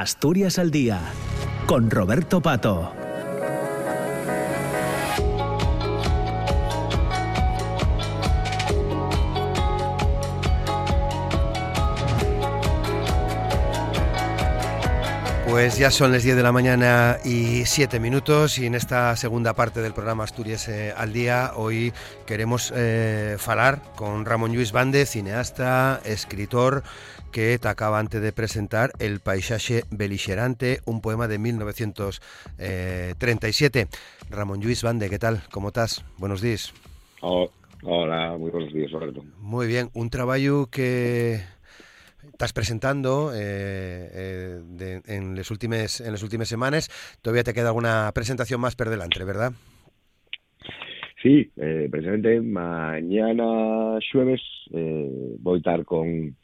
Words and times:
Asturias 0.00 0.60
al 0.60 0.70
Día, 0.70 1.00
con 1.66 1.90
Roberto 1.90 2.40
Pato. 2.40 2.92
Pues 15.48 15.76
ya 15.76 15.90
son 15.90 16.12
las 16.12 16.22
10 16.22 16.36
de 16.36 16.42
la 16.44 16.52
mañana 16.52 17.18
y 17.24 17.66
7 17.66 17.98
minutos 17.98 18.60
y 18.60 18.66
en 18.66 18.76
esta 18.76 19.16
segunda 19.16 19.54
parte 19.54 19.82
del 19.82 19.94
programa 19.94 20.22
Asturias 20.22 20.68
eh, 20.68 20.94
al 20.96 21.12
Día 21.12 21.50
hoy 21.56 21.92
queremos 22.24 22.72
eh, 22.76 23.34
falar 23.40 23.82
con 23.96 24.24
Ramón 24.24 24.54
Luis 24.54 24.70
Bande, 24.70 25.04
cineasta, 25.06 26.00
escritor, 26.04 26.84
que 27.32 27.58
te 27.58 27.68
acaba 27.68 27.98
antes 27.98 28.20
de 28.20 28.32
presentar 28.32 28.90
El 28.98 29.20
paisaje 29.20 29.84
beligerante, 29.90 30.80
un 30.84 31.00
poema 31.00 31.28
de 31.28 31.38
1937. 31.38 33.86
Ramón 34.30 34.60
Luis 34.62 34.82
Bande, 34.82 35.08
¿qué 35.10 35.18
tal? 35.18 35.42
¿Cómo 35.50 35.68
estás? 35.68 36.04
Buenos 36.18 36.40
días. 36.40 36.72
Oh, 37.20 37.50
hola, 37.82 38.36
muy 38.38 38.50
buenos 38.50 38.72
días, 38.72 38.90
Roberto. 38.90 39.22
Muy 39.38 39.66
bien, 39.66 39.90
un 39.94 40.08
trabajo 40.10 40.68
que 40.70 41.40
estás 42.32 42.52
presentando 42.52 43.32
eh, 43.34 44.10
eh, 44.12 44.60
de, 44.64 45.02
en 45.06 45.36
las 45.36 45.50
últimas 45.50 46.00
en 46.00 46.12
las 46.12 46.22
últimas 46.22 46.48
semanas. 46.48 46.90
Todavía 47.22 47.44
te 47.44 47.54
queda 47.54 47.68
alguna 47.68 48.10
presentación 48.14 48.60
más 48.60 48.76
per 48.76 48.90
delante, 48.90 49.24
¿verdad? 49.24 49.52
Sí, 51.22 51.50
eh, 51.56 51.88
precisamente 51.90 52.40
mañana 52.40 53.98
jueves 54.12 54.40
eh, 54.72 55.10
voy 55.40 55.56
a 55.56 55.58
estar 55.58 55.84
con, 55.84 56.36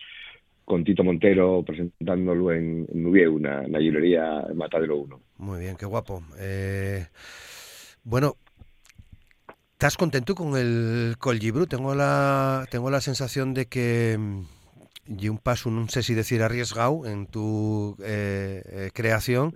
con 0.65 0.85
Tito 0.85 1.05
Montero 1.05 1.63
presentándolo 1.63 2.53
en, 2.53 2.87
en 2.93 3.03
Nubieu, 3.03 3.35
una, 3.35 3.61
una 3.61 3.79
librería 3.79 4.47
Matadero 4.55 4.97
1. 4.97 5.21
Muy 5.39 5.61
bien, 5.61 5.77
qué 5.77 5.87
guapo. 5.87 6.23
Eh, 6.39 7.07
bueno, 8.03 8.37
¿estás 9.73 9.97
contento 9.97 10.35
con 10.35 10.57
el, 10.57 11.17
libro? 11.39 11.67
Tengo 11.67 11.95
la, 11.95 12.67
tengo 12.71 12.91
la 12.91 13.01
sensación 13.01 13.53
de 13.53 13.67
que 13.67 14.17
mm, 14.19 14.43
y 15.19 15.29
un 15.29 15.39
paso, 15.39 15.71
no 15.71 15.87
sé 15.89 16.03
si 16.03 16.15
decir 16.15 16.43
arriesgado 16.43 17.05
en 17.07 17.27
tu 17.27 17.97
eh, 18.03 18.63
eh, 18.67 18.91
creación, 18.95 19.55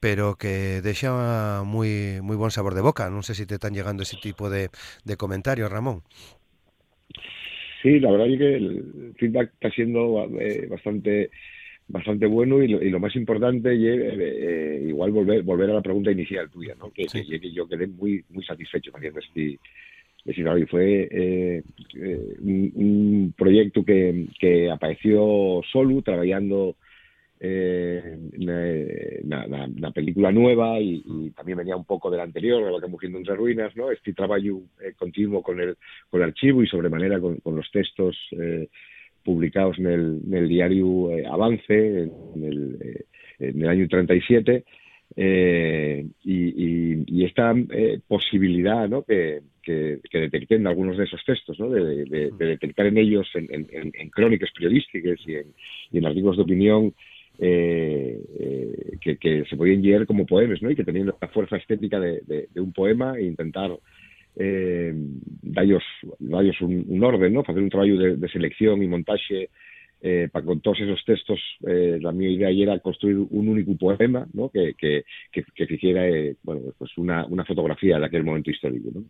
pero 0.00 0.36
que 0.36 0.80
deja 0.80 1.64
muy, 1.66 2.20
muy 2.22 2.34
buen 2.34 2.50
sabor 2.50 2.74
de 2.74 2.80
boca. 2.80 3.10
No 3.10 3.22
sé 3.22 3.34
si 3.34 3.44
te 3.44 3.56
están 3.56 3.74
llegando 3.74 4.04
ese 4.04 4.16
tipo 4.16 4.48
de, 4.48 4.70
de 5.04 5.16
comentarios, 5.18 5.70
Ramón. 5.70 6.02
Sí, 7.82 7.98
la 8.00 8.10
verdad 8.10 8.28
es 8.30 8.38
que 8.38 8.54
el 8.56 9.14
feedback 9.16 9.52
está 9.54 9.70
siendo 9.70 10.28
eh, 10.38 10.66
bastante 10.68 11.30
bastante 11.88 12.26
bueno 12.26 12.62
y 12.62 12.68
lo, 12.68 12.82
y 12.82 12.88
lo 12.90 13.00
más 13.00 13.16
importante 13.16 13.74
es 13.74 14.14
eh, 14.20 14.84
igual 14.88 15.10
volver 15.10 15.42
volver 15.42 15.70
a 15.70 15.74
la 15.74 15.82
pregunta 15.82 16.12
inicial 16.12 16.48
tuya, 16.50 16.74
¿no? 16.78 16.90
Que, 16.92 17.08
Sí. 17.08 17.24
que- 17.26 17.40
que 17.40 17.52
yo 17.52 17.66
quedé 17.68 17.86
muy 17.86 18.24
muy 18.30 18.44
satisfecho 18.44 18.92
haciendo 18.94 19.18
este 19.20 19.58
este 20.24 20.58
y 20.58 20.66
fue 20.66 21.08
eh, 21.10 21.62
eh, 21.96 22.20
un, 22.42 22.72
un 22.74 23.34
proyecto 23.36 23.82
que, 23.84 24.26
que 24.38 24.70
apareció 24.70 25.62
solo 25.72 26.02
trabajando 26.02 26.76
eh, 27.42 28.18
una, 28.38 29.46
una- 29.46 29.64
una 29.66 29.90
película 29.92 30.30
nueva 30.30 30.78
y, 30.78 31.02
y 31.06 31.30
también 31.30 31.58
venía 31.58 31.74
un 31.76 31.86
poco 31.86 32.10
del 32.10 32.20
anterior, 32.20 32.70
la 32.70 32.80
que 32.80 32.86
Mugiendo 32.86 33.18
entre 33.18 33.34
ruinas, 33.34 33.74
¿no? 33.76 33.90
Este 33.90 34.12
trabajo 34.12 34.42
eh, 34.82 34.92
continuo 34.98 35.42
con 35.42 35.58
el, 35.60 35.76
con 36.10 36.20
el 36.20 36.28
archivo 36.28 36.62
y 36.62 36.66
sobremanera 36.66 37.18
con, 37.18 37.36
con 37.38 37.56
los 37.56 37.70
textos 37.70 38.16
eh, 38.32 38.68
publicados 39.24 39.78
en 39.78 39.86
el, 39.86 40.20
en 40.26 40.34
el 40.34 40.48
diario 40.48 41.10
eh, 41.12 41.26
Avance 41.26 41.64
en 42.04 42.44
el, 42.44 43.04
en 43.38 43.62
el 43.62 43.68
año 43.68 43.88
37 43.88 44.64
eh, 45.16 46.06
y, 46.24 46.34
y, 46.34 47.04
y 47.06 47.24
esta 47.24 47.54
posibilidad 48.06 48.88
¿no? 48.88 49.02
que, 49.02 49.40
que, 49.62 49.98
que 50.10 50.18
detecten 50.18 50.66
algunos 50.66 50.96
de 50.96 51.04
esos 51.04 51.22
textos, 51.24 51.58
¿no? 51.58 51.68
de, 51.70 52.04
de, 52.04 52.30
de 52.30 52.46
detectar 52.46 52.86
en 52.86 52.98
ellos 52.98 53.26
en, 53.34 54.10
crónicas 54.10 54.50
periodísticas 54.52 55.18
y 55.26 55.34
en, 55.36 55.46
y 55.90 55.98
en 55.98 56.06
artículos 56.06 56.36
de 56.36 56.42
opinión 56.42 56.94
eh, 57.42 58.20
eh, 58.38 58.98
que, 59.00 59.16
que 59.16 59.44
se 59.48 59.56
podían 59.56 59.80
llegar 59.82 60.06
como 60.06 60.26
poemas 60.26 60.60
¿no? 60.60 60.70
y 60.70 60.76
que 60.76 60.84
tenían 60.84 61.06
la 61.20 61.28
fuerza 61.28 61.56
estética 61.56 61.98
de, 61.98 62.48
un 62.56 62.72
poema 62.72 63.16
e 63.16 63.24
intentar 63.24 63.70
eh, 64.36 64.92
darlos, 65.42 65.82
darlos 66.18 66.60
un, 66.60 67.02
orden, 67.02 67.32
¿no? 67.32 67.40
hacer 67.40 67.58
un 67.58 67.70
trabajo 67.70 67.96
de 67.96 68.28
selección 68.28 68.82
y 68.82 68.86
montaje 68.88 69.48
eh, 70.00 70.28
para 70.32 70.44
con 70.44 70.60
todos 70.60 70.80
esos 70.80 71.04
textos, 71.04 71.38
eh, 71.66 71.98
la 72.00 72.12
mi 72.12 72.32
idea 72.32 72.50
era 72.50 72.78
construir 72.80 73.16
un 73.18 73.48
único 73.48 73.76
poema, 73.76 74.26
¿no? 74.32 74.48
Que, 74.48 74.74
que, 74.74 75.04
que, 75.32 75.44
que 75.44 75.74
hiciera, 75.74 76.08
eh, 76.08 76.36
bueno, 76.42 76.72
pues 76.78 76.96
una, 76.96 77.26
una 77.26 77.44
fotografía 77.44 77.98
de 77.98 78.06
aquel 78.06 78.24
momento 78.24 78.50
histórico, 78.50 78.90
¿no? 78.94 79.04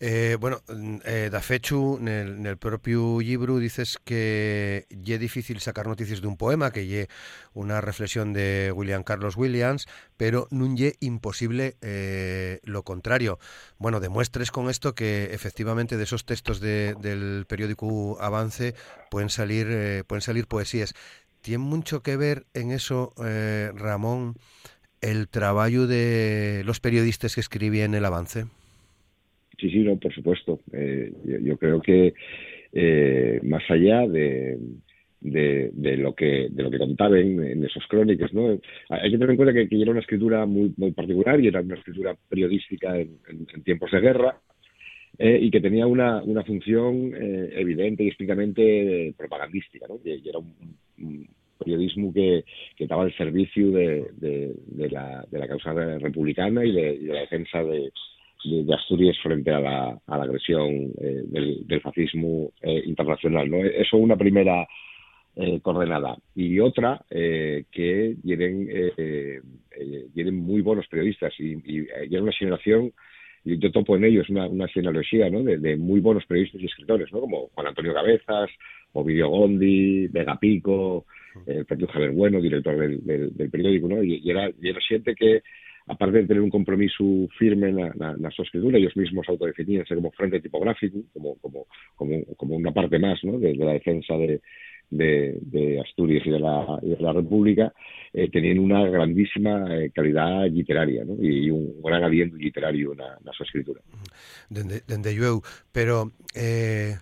Eh, 0.00 0.36
bueno, 0.38 0.58
mm, 0.68 0.96
eh, 1.04 1.28
da 1.30 1.40
fechu 1.40 1.98
nel, 1.98 2.38
nel 2.42 2.58
propio 2.58 3.18
libro 3.20 3.58
dices 3.58 3.98
que 3.98 4.86
lle 4.90 5.18
difícil 5.18 5.58
sacar 5.58 5.86
noticias 5.86 6.20
de 6.22 6.28
un 6.28 6.36
poema, 6.36 6.70
que 6.70 6.86
lle 6.86 7.08
una 7.54 7.80
reflexión 7.80 8.32
de 8.32 8.70
William 8.70 9.02
Carlos 9.02 9.36
Williams, 9.36 9.88
pero 10.16 10.48
lle 10.50 10.94
imposible 11.00 11.74
eh, 11.82 12.60
lo 12.64 12.82
contrario. 12.82 13.38
Bueno, 13.78 14.00
demuestres 14.00 14.50
con 14.50 14.68
esto 14.68 14.94
que 14.94 15.24
efectivamente 15.32 15.96
de 15.96 16.04
esos 16.04 16.24
textos 16.24 16.60
de, 16.60 16.94
del 17.00 17.44
periódico 17.46 18.18
Avance 18.20 18.74
pueden 19.10 19.28
salir, 19.28 19.66
eh, 19.70 20.02
pueden 20.06 20.22
salir 20.22 20.46
poesías. 20.46 20.94
Tiene 21.42 21.58
mucho 21.58 22.02
que 22.02 22.16
ver 22.16 22.44
en 22.54 22.72
eso, 22.72 23.12
eh, 23.24 23.70
Ramón, 23.74 24.34
el 25.00 25.28
trabajo 25.28 25.86
de 25.86 26.62
los 26.64 26.80
periodistas 26.80 27.34
que 27.34 27.40
escribían 27.40 27.94
el 27.94 28.04
Avance. 28.04 28.46
Sí, 29.58 29.70
sí, 29.70 29.78
no, 29.78 29.96
por 29.96 30.12
supuesto. 30.12 30.60
Eh, 30.72 31.12
yo, 31.42 31.56
creo 31.56 31.80
que 31.80 32.14
más 33.42 33.62
allá 33.70 34.06
de, 34.06 34.58
de, 35.20 35.70
de 35.72 35.96
lo 35.96 36.14
que 36.14 36.48
de 36.50 36.62
lo 36.62 36.70
que 36.70 36.78
contaban 36.78 37.18
en, 37.18 37.42
en 37.42 37.64
esos 37.64 37.86
crónicas, 37.86 38.32
¿no? 38.32 38.58
Hay 38.88 39.10
que 39.10 39.18
tener 39.18 39.30
en 39.30 39.36
cuenta 39.36 39.54
que, 39.54 39.68
que 39.68 39.80
era 39.80 39.90
una 39.90 40.00
escritura 40.00 40.46
muy, 40.46 40.72
muy 40.76 40.92
particular 40.92 41.40
y 41.40 41.48
era 41.48 41.60
una 41.60 41.76
escritura 41.76 42.16
periodística 42.28 42.98
en, 42.98 43.18
en, 43.28 43.46
en 43.52 43.62
tiempos 43.62 43.90
de 43.90 44.00
guerra 44.00 44.40
eh, 45.18 45.38
y 45.40 45.50
que 45.50 45.60
tenía 45.60 45.86
una, 45.86 46.22
una 46.22 46.44
función 46.44 47.12
eh, 47.14 47.50
evidente 47.54 48.04
y 48.04 48.08
explícitamente 48.08 49.14
propagandística, 49.16 49.86
¿no? 49.88 49.98
Era 50.04 50.38
un, 50.38 50.54
un 50.98 51.26
periodismo 51.58 52.12
que, 52.12 52.44
que 52.76 52.84
estaba 52.84 53.04
al 53.04 53.16
servicio 53.16 53.70
de, 53.70 54.06
de, 54.16 54.54
de, 54.66 54.90
la, 54.90 55.24
de 55.30 55.38
la 55.38 55.48
causa 55.48 55.72
republicana 55.72 56.64
y 56.64 56.72
de, 56.72 56.94
y 56.94 57.04
de 57.06 57.14
la 57.14 57.20
defensa 57.20 57.62
de, 57.62 57.90
de, 58.44 58.64
de, 58.64 58.74
Asturias 58.74 59.16
frente 59.22 59.50
a 59.50 59.60
la, 59.60 59.98
a 60.06 60.18
la 60.18 60.24
agresión 60.24 60.92
eh, 61.00 61.22
del, 61.24 61.66
del, 61.66 61.80
fascismo 61.80 62.52
eh, 62.60 62.82
internacional. 62.84 63.50
¿no? 63.50 63.64
Eso 63.64 63.96
una 63.96 64.16
primera 64.16 64.66
eh, 65.36 65.60
coordenada. 65.60 66.16
Y 66.34 66.58
otra, 66.60 67.04
eh, 67.10 67.64
que 67.70 68.16
tienen, 68.22 68.68
tienen 70.14 70.36
muy 70.36 70.62
buenos 70.62 70.86
periodistas 70.88 71.32
y, 71.38 71.52
y, 71.64 71.86
y 72.10 72.16
una 72.16 72.32
generación 72.32 72.92
yo 73.44 73.70
topo 73.70 73.96
en 73.96 74.04
ellos 74.04 74.28
una, 74.28 74.48
una 74.48 74.66
genealogía 74.66 75.30
¿no? 75.30 75.42
de, 75.42 75.58
de, 75.58 75.76
muy 75.76 76.00
buenos 76.00 76.26
periodistas 76.26 76.60
y 76.60 76.66
escritores, 76.66 77.12
¿no? 77.12 77.20
como 77.20 77.48
Juan 77.54 77.68
Antonio 77.68 77.94
Cabezas, 77.94 78.50
Ovidio 78.92 79.28
Gondi, 79.28 80.08
Vega 80.08 80.36
Pico, 80.38 81.06
el 81.46 81.64
propio 81.64 81.86
Javier 81.86 82.10
Bueno, 82.10 82.40
director 82.40 82.76
del, 82.76 83.04
del, 83.04 83.50
periódico, 83.50 83.88
¿no? 83.88 84.02
y, 84.02 84.28
era, 84.28 84.50
y 84.60 84.68
era 84.68 84.80
siente 84.80 85.14
que 85.14 85.42
aparte 85.86 86.18
de 86.18 86.26
tener 86.26 86.42
un 86.42 86.50
compromiso 86.50 87.04
firme 87.38 87.68
en 87.68 87.76
la, 87.76 87.92
la, 87.94 88.16
la 88.18 88.30
su 88.30 88.42
escritura, 88.42 88.78
ellos 88.78 88.96
mismos 88.96 89.28
autodefiníanse 89.28 89.94
como 89.94 90.10
frente 90.10 90.40
tipográfico, 90.40 90.98
como, 91.12 91.36
como, 91.36 91.66
como, 91.94 92.24
como 92.36 92.56
una 92.56 92.72
parte 92.72 92.98
más 92.98 93.22
¿no? 93.22 93.38
de, 93.38 93.52
de 93.52 93.64
la 93.64 93.74
defensa 93.74 94.14
de, 94.14 94.40
de, 94.90 95.80
Asturias 95.84 96.26
y 96.26 96.30
de 96.30 96.38
la, 96.38 96.78
de 96.82 96.96
la 96.98 97.12
República, 97.12 97.72
eh, 98.12 98.30
tenían 98.30 98.58
una 98.58 98.88
grandísima 98.88 99.66
eh, 99.74 99.90
calidad 99.94 100.48
literaria 100.50 101.04
y, 101.20 101.50
un 101.50 101.82
gran 101.82 102.02
aliento 102.02 102.36
literario 102.36 102.92
en 102.92 102.98
la, 102.98 103.32
su 103.36 103.42
escritura. 103.42 103.80
Dende, 104.48 104.82
dende 104.86 105.16
pero... 105.72 106.12
Eh 106.34 106.94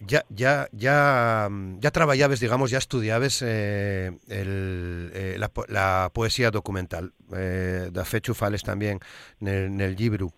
ya, 0.00 0.24
ya, 0.28 0.68
ya, 0.72 1.48
ya 1.80 1.90
trabajabas, 1.90 2.40
digamos, 2.40 2.70
ya 2.70 2.78
estudiabas 2.78 3.42
eh, 3.42 4.12
el, 4.28 5.10
eh, 5.12 5.36
la, 5.38 5.50
la, 5.68 6.10
poesía 6.14 6.50
documental. 6.50 7.12
Eh, 7.34 7.90
da 7.92 8.04
fecho 8.04 8.34
fales 8.34 8.62
también 8.62 9.00
en 9.40 9.80
el, 9.80 9.96
libro. 9.96 10.32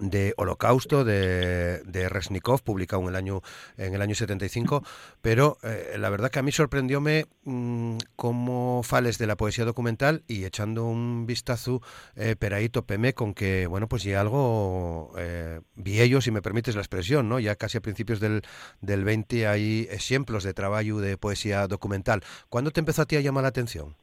De 0.00 0.34
Holocausto 0.36 1.04
de, 1.04 1.80
de, 1.84 2.08
Resnikov, 2.08 2.62
publicado 2.62 3.02
en 3.02 3.08
el 3.08 3.16
año 3.16 3.40
en 3.78 3.94
el 3.94 4.02
año 4.02 4.14
75, 4.14 4.82
pero 5.22 5.58
eh, 5.62 5.96
la 5.98 6.10
verdad 6.10 6.30
que 6.30 6.38
a 6.38 6.42
mí 6.42 6.52
sorprendióme 6.52 7.26
mmm, 7.44 7.96
cómo 8.16 8.82
fales 8.82 9.18
de 9.18 9.26
la 9.26 9.36
poesía 9.36 9.64
documental 9.64 10.22
y 10.28 10.44
echando 10.44 10.86
un 10.86 11.26
vistazo 11.26 11.80
eh, 12.16 12.34
per 12.38 12.54
ahí 12.54 12.68
topeme 12.68 13.14
con 13.14 13.34
que, 13.34 13.66
bueno, 13.66 13.88
pues 13.88 14.02
ya 14.02 14.20
algo 14.20 15.12
eh, 15.18 15.60
vi 15.76 16.00
ellos, 16.00 16.24
si 16.24 16.30
me 16.30 16.42
permites 16.42 16.74
la 16.74 16.80
expresión, 16.80 17.28
¿no? 17.28 17.38
Ya 17.38 17.54
casi 17.54 17.78
a 17.78 17.80
principios 17.80 18.20
del, 18.20 18.42
del 18.80 19.04
20 19.04 19.46
hay 19.46 19.86
ejemplos 19.90 20.44
de 20.44 20.52
trabajo 20.52 21.00
de 21.00 21.16
poesía 21.16 21.66
documental. 21.68 22.20
¿Cuándo 22.50 22.70
te 22.70 22.80
empezó 22.80 23.02
a 23.02 23.06
ti 23.06 23.16
a 23.16 23.20
llamar 23.20 23.44
la 23.44 23.48
atención? 23.48 23.94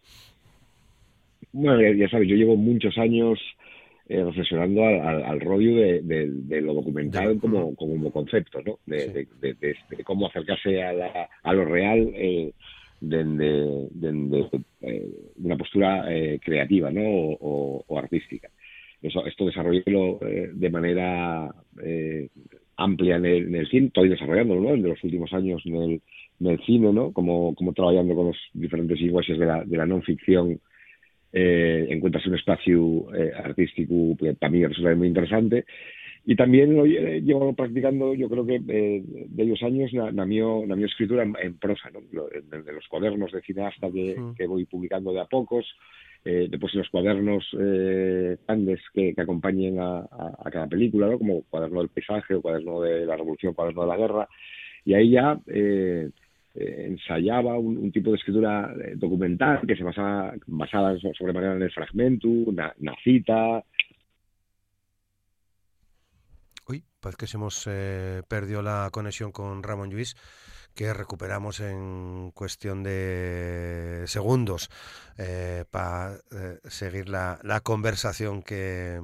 Bueno, 1.52 1.82
ya 1.94 2.10
sabes, 2.10 2.28
yo 2.28 2.36
llevo 2.36 2.56
muchos 2.56 2.98
años 2.98 3.38
eh, 4.10 4.24
reflexionando 4.24 4.84
al, 4.86 5.00
al, 5.00 5.24
al 5.24 5.40
rollo 5.40 5.76
de, 5.76 6.02
de, 6.02 6.30
de, 6.30 6.62
lo 6.62 6.74
documental 6.74 7.40
como, 7.40 7.76
como 7.76 8.12
concepto, 8.12 8.62
¿no? 8.62 8.80
De, 8.86 9.28
sí. 9.42 9.54
de, 9.60 10.04
cómo 10.04 10.28
acercarse 10.28 10.84
a, 10.84 10.94
la, 10.94 11.30
a 11.42 11.54
lo 11.54 11.66
real 11.66 12.12
eh, 12.14 12.52
desde 13.00 13.88
de, 13.92 14.62
eh, 14.82 15.10
una 15.38 15.58
postura 15.58 16.06
eh, 16.14 16.40
creativa, 16.44 16.92
¿no? 16.92 17.02
O, 17.04 17.84
o, 17.88 18.00
artística. 18.00 18.50
Eso, 19.02 19.26
esto 19.26 19.46
desarrollarlo 19.46 20.20
eh, 20.26 20.50
de 20.54 20.70
manera 20.70 21.54
eh, 21.84 22.30
amplia 22.78 23.18
en 23.18 23.26
el, 23.26 23.48
en 23.48 23.56
el 23.56 23.68
cine, 23.70 23.88
estoy 23.88 24.10
desarrollándolo, 24.10 24.62
¿no? 24.62 24.74
En 24.74 24.84
los 24.84 25.04
últimos 25.04 25.32
años 25.34 25.62
en 25.66 25.76
el, 25.76 26.02
en 26.40 26.48
el 26.48 26.60
cine, 26.66 26.92
¿no? 26.94 27.12
Como, 27.12 27.54
como 27.56 27.74
trabajando 27.74 28.16
con 28.16 28.28
los 28.28 28.38
diferentes 28.54 29.00
lenguajes 29.00 29.38
de 29.38 29.46
la, 29.46 29.64
de 29.64 29.78
la 29.78 29.86
non 29.86 30.02
ficción 30.04 30.60
eh, 31.34 31.88
encuentras 31.90 32.26
un 32.28 32.36
espacio 32.36 33.14
eh, 33.16 33.32
artístico 33.36 34.16
que 34.18 34.34
para 34.34 34.52
mí 34.52 34.66
resulta 34.66 34.96
muy 34.96 35.08
interesante 35.08 35.66
y 36.26 36.36
también 36.36 36.76
lo 36.76 36.86
eh, 36.86 37.22
llevo 37.22 37.54
practicando 37.54 38.14
yo 38.14 38.30
creo 38.30 38.46
que 38.46 38.62
eh, 38.68 39.04
de 39.04 39.44
ellos 39.44 39.62
años 39.64 39.92
la, 39.94 40.12
la, 40.12 40.26
mio, 40.26 40.66
la 40.66 40.76
mio 40.76 40.86
escritura 40.86 41.24
en, 41.24 41.36
en 41.42 41.58
prosa 41.58 41.90
¿no? 41.90 42.00
de, 42.02 42.72
los 42.72 42.88
cuadernos 42.88 43.32
de 43.32 43.42
cineasta 43.42 43.92
que, 43.92 44.16
mm. 44.18 44.36
que 44.36 44.48
voy 44.48 44.66
publicando 44.66 45.12
de 45.12 45.20
a 45.20 45.26
pocos 45.26 45.66
eh, 46.26 46.48
después 46.50 46.74
en 46.74 46.80
los 46.80 46.90
cuadernos 46.90 47.46
eh, 47.60 48.38
grandes 48.48 48.80
que, 48.94 49.14
que 49.14 49.22
acompañen 49.22 49.80
a, 49.80 49.98
a, 50.00 50.38
a, 50.46 50.52
cada 50.52 50.68
película, 50.68 51.08
¿no? 51.08 51.18
como 51.18 51.42
cuaderno 51.44 51.80
del 51.80 51.90
paisaje 51.90 52.36
o 52.36 52.42
cuaderno 52.42 52.80
de 52.80 53.06
la 53.06 53.18
revolución, 53.18 53.54
cuaderno 53.54 53.82
de 53.82 53.88
la 53.90 53.98
guerra, 53.98 54.30
y 54.86 54.94
ahí 54.94 55.12
ya 55.12 55.38
eh, 55.48 56.10
eh, 56.56 56.86
ensayaba 56.90 57.58
un, 57.58 57.92
tipo 57.92 58.12
de 58.12 58.18
escritura 58.18 58.72
eh, 58.74 58.94
documental 58.96 59.62
que 59.68 59.76
se 59.76 59.84
basaba 59.84 60.34
basada 60.46 60.96
sobremanera 61.18 61.56
en 61.56 61.64
el 61.64 61.72
fragmento, 61.72 62.28
una, 62.28 62.74
cita. 63.04 63.64
Uy, 66.68 66.84
parece 67.00 67.18
que 67.18 67.28
se 67.28 67.38
hemos 67.38 67.68
eh, 67.68 68.22
perdido 68.28 68.62
la 68.62 68.90
conexión 68.92 69.32
con 69.32 69.64
Ramón 69.64 69.90
Lluís, 69.90 70.16
que 70.76 70.94
recuperamos 70.94 71.60
en 71.60 72.32
cuestión 72.36 72.84
de 72.84 74.04
segundos 74.06 74.70
eh, 75.18 75.66
para 75.72 76.18
seguir 76.66 77.10
la, 77.10 77.40
la 77.44 77.62
conversación 77.62 78.44
que, 78.44 79.00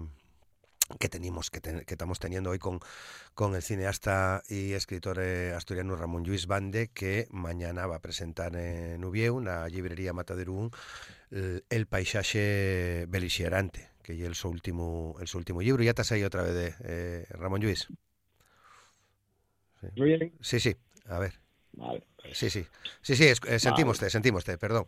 que 0.98 1.10
tenemos 1.10 1.52
que, 1.52 1.62
ten, 1.62 1.86
que, 1.86 1.94
estamos 1.94 2.20
teniendo 2.20 2.50
hoy 2.50 2.60
con, 2.60 2.80
con 3.34 3.56
el 3.56 3.62
cineasta 3.62 4.42
y 4.50 4.74
escritor 4.74 5.20
eh, 5.20 5.54
asturiano 5.54 5.96
Ramón 5.96 6.24
Lluís 6.24 6.48
Bande 6.48 6.90
que 6.94 7.28
mañana 7.30 7.86
va 7.86 7.98
a 7.98 8.02
presentar 8.02 8.56
en 8.56 9.04
Ubieu, 9.04 9.36
una 9.36 9.68
librería 9.68 10.14
Mataderún, 10.14 10.72
el, 11.32 11.64
el 11.70 11.86
paisaje 11.86 13.06
beligerante 13.08 13.90
que 14.10 14.14
es 14.14 14.22
el 14.22 14.34
su 14.34 14.50
último 14.50 15.16
el 15.20 15.28
su 15.28 15.38
último 15.38 15.62
libro. 15.62 15.84
Ya 15.84 15.92
estás 15.92 16.12
ahí 16.12 16.24
otra 16.24 16.42
vez, 16.42 16.54
de, 16.54 16.76
eh, 16.84 17.26
Ramón 17.30 17.62
Lluís. 17.62 17.88
Sí. 19.82 19.90
Bien. 19.96 20.34
sí, 20.42 20.60
sí, 20.60 20.76
a 21.06 21.20
ver. 21.20 21.40
Vale. 21.74 22.06
Sí, 22.34 22.50
sí, 22.50 22.66
sí, 23.02 23.16
sí, 23.16 23.26
es, 23.26 23.40
eh, 23.48 23.60
sentimos 23.60 24.00
vale. 24.00 24.58
perdón. 24.58 24.86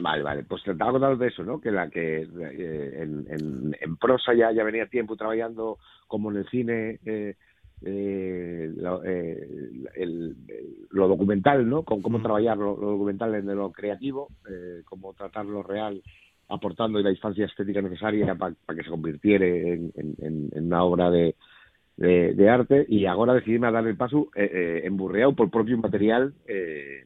Vale, 0.00 0.22
vale, 0.22 0.44
pues 0.44 0.62
te 0.62 0.72
estaba 0.72 0.92
contando 0.92 1.16
de 1.16 1.28
eso, 1.28 1.42
¿no? 1.44 1.60
Que 1.60 1.70
la 1.70 1.88
que 1.90 2.22
eh, 2.22 3.02
en, 3.02 3.26
en, 3.28 3.76
en, 3.80 3.96
prosa 3.96 4.32
ya, 4.34 4.50
ya 4.52 4.64
venía 4.64 4.86
tiempo 4.86 5.16
trabajando 5.16 5.78
como 6.06 6.30
en 6.30 6.38
el 6.38 6.48
cine 6.48 6.98
eh, 7.04 7.34
eh, 7.82 8.70
lo, 8.76 9.02
eh, 9.04 9.38
el, 9.94 10.36
el, 10.48 10.86
lo, 10.90 11.08
documental, 11.08 11.68
¿no? 11.68 11.82
Con 11.82 12.02
cómo 12.02 12.18
mm. 12.18 12.22
trabajar 12.22 12.56
lo, 12.56 12.76
lo, 12.76 12.90
documental 12.92 13.34
en 13.34 13.46
lo 13.54 13.72
creativo, 13.72 14.28
eh, 14.48 14.82
cómo 14.84 15.12
tratar 15.14 15.46
lo 15.46 15.62
real 15.62 16.02
aportando 16.50 16.98
la 17.00 17.10
instancia 17.10 17.46
estética 17.46 17.80
necesaria 17.80 18.34
para 18.34 18.54
pa 18.66 18.74
que 18.74 18.82
se 18.82 18.90
convirtiera 18.90 19.46
en, 19.46 20.50
una 20.52 20.82
obra 20.82 21.10
de, 21.10 21.36
de, 21.96 22.34
de, 22.34 22.48
arte 22.48 22.84
y 22.88 23.06
ahora 23.06 23.34
decidíme 23.34 23.68
a 23.68 23.70
dar 23.70 23.86
el 23.86 23.96
paso 23.96 24.28
eh, 24.34 24.50
eh, 24.52 24.80
emburreado 24.84 25.34
por 25.34 25.50
propio 25.50 25.78
material 25.78 26.34
eh, 26.46 27.04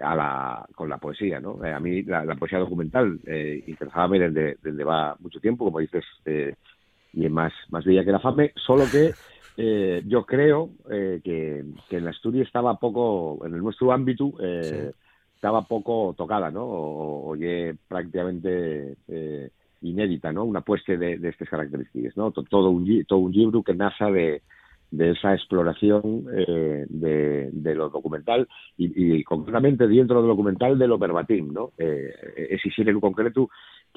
a 0.00 0.14
la, 0.14 0.66
con 0.74 0.88
la 0.88 0.98
poesía, 0.98 1.40
¿no? 1.40 1.64
Eh, 1.64 1.72
a 1.72 1.80
mí 1.80 2.02
la, 2.02 2.24
la, 2.24 2.34
poesía 2.36 2.58
documental 2.58 3.20
eh, 3.26 3.62
interesaba 3.66 4.18
desde, 4.18 4.56
desde 4.62 4.84
va 4.84 5.16
mucho 5.20 5.40
tiempo, 5.40 5.64
como 5.64 5.78
dices, 5.80 6.04
eh, 6.24 6.54
y 7.12 7.24
es 7.24 7.30
más, 7.30 7.52
más 7.70 7.84
bella 7.84 8.04
que 8.04 8.12
la 8.12 8.20
fame, 8.20 8.52
solo 8.54 8.84
que 8.90 9.12
eh, 9.56 10.02
yo 10.06 10.24
creo 10.24 10.70
eh, 10.90 11.20
que, 11.22 11.64
que 11.88 11.96
en 11.96 12.04
la 12.04 12.10
Asturias 12.10 12.46
estaba 12.46 12.78
poco, 12.78 13.44
en 13.44 13.54
el 13.54 13.60
nuestro 13.62 13.92
ámbito, 13.92 14.32
sí. 14.62 14.74
estaba 15.34 15.62
poco 15.62 16.14
tocada, 16.16 16.50
¿no? 16.50 16.64
O, 16.64 17.32
o 17.32 17.36
prácticamente 17.88 18.96
inédita, 19.80 20.32
¿no? 20.32 20.44
Una 20.44 20.60
puesta 20.60 20.96
de, 20.96 21.18
de 21.18 21.28
estas 21.28 21.48
características, 21.48 22.16
¿no? 22.16 22.30
Todo 22.30 22.70
un, 22.70 23.04
todo 23.06 23.20
un 23.20 23.32
libro 23.32 23.62
que 23.62 23.74
nace 23.74 24.04
de, 24.04 24.42
de 24.90 25.10
esa 25.10 25.34
exploración 25.34 26.24
eh, 26.32 26.86
de, 26.88 27.50
de, 27.52 27.74
lo 27.74 27.90
documental 27.90 28.48
y, 28.76 29.16
y, 29.18 29.24
concretamente 29.24 29.86
dentro 29.86 30.20
del 30.20 30.28
documental 30.28 30.78
de 30.78 30.88
lo 30.88 30.98
verbatim, 30.98 31.52
¿no? 31.52 31.72
Eh, 31.78 32.10
exigir 32.50 32.88
en 32.88 33.00
concreto 33.00 33.50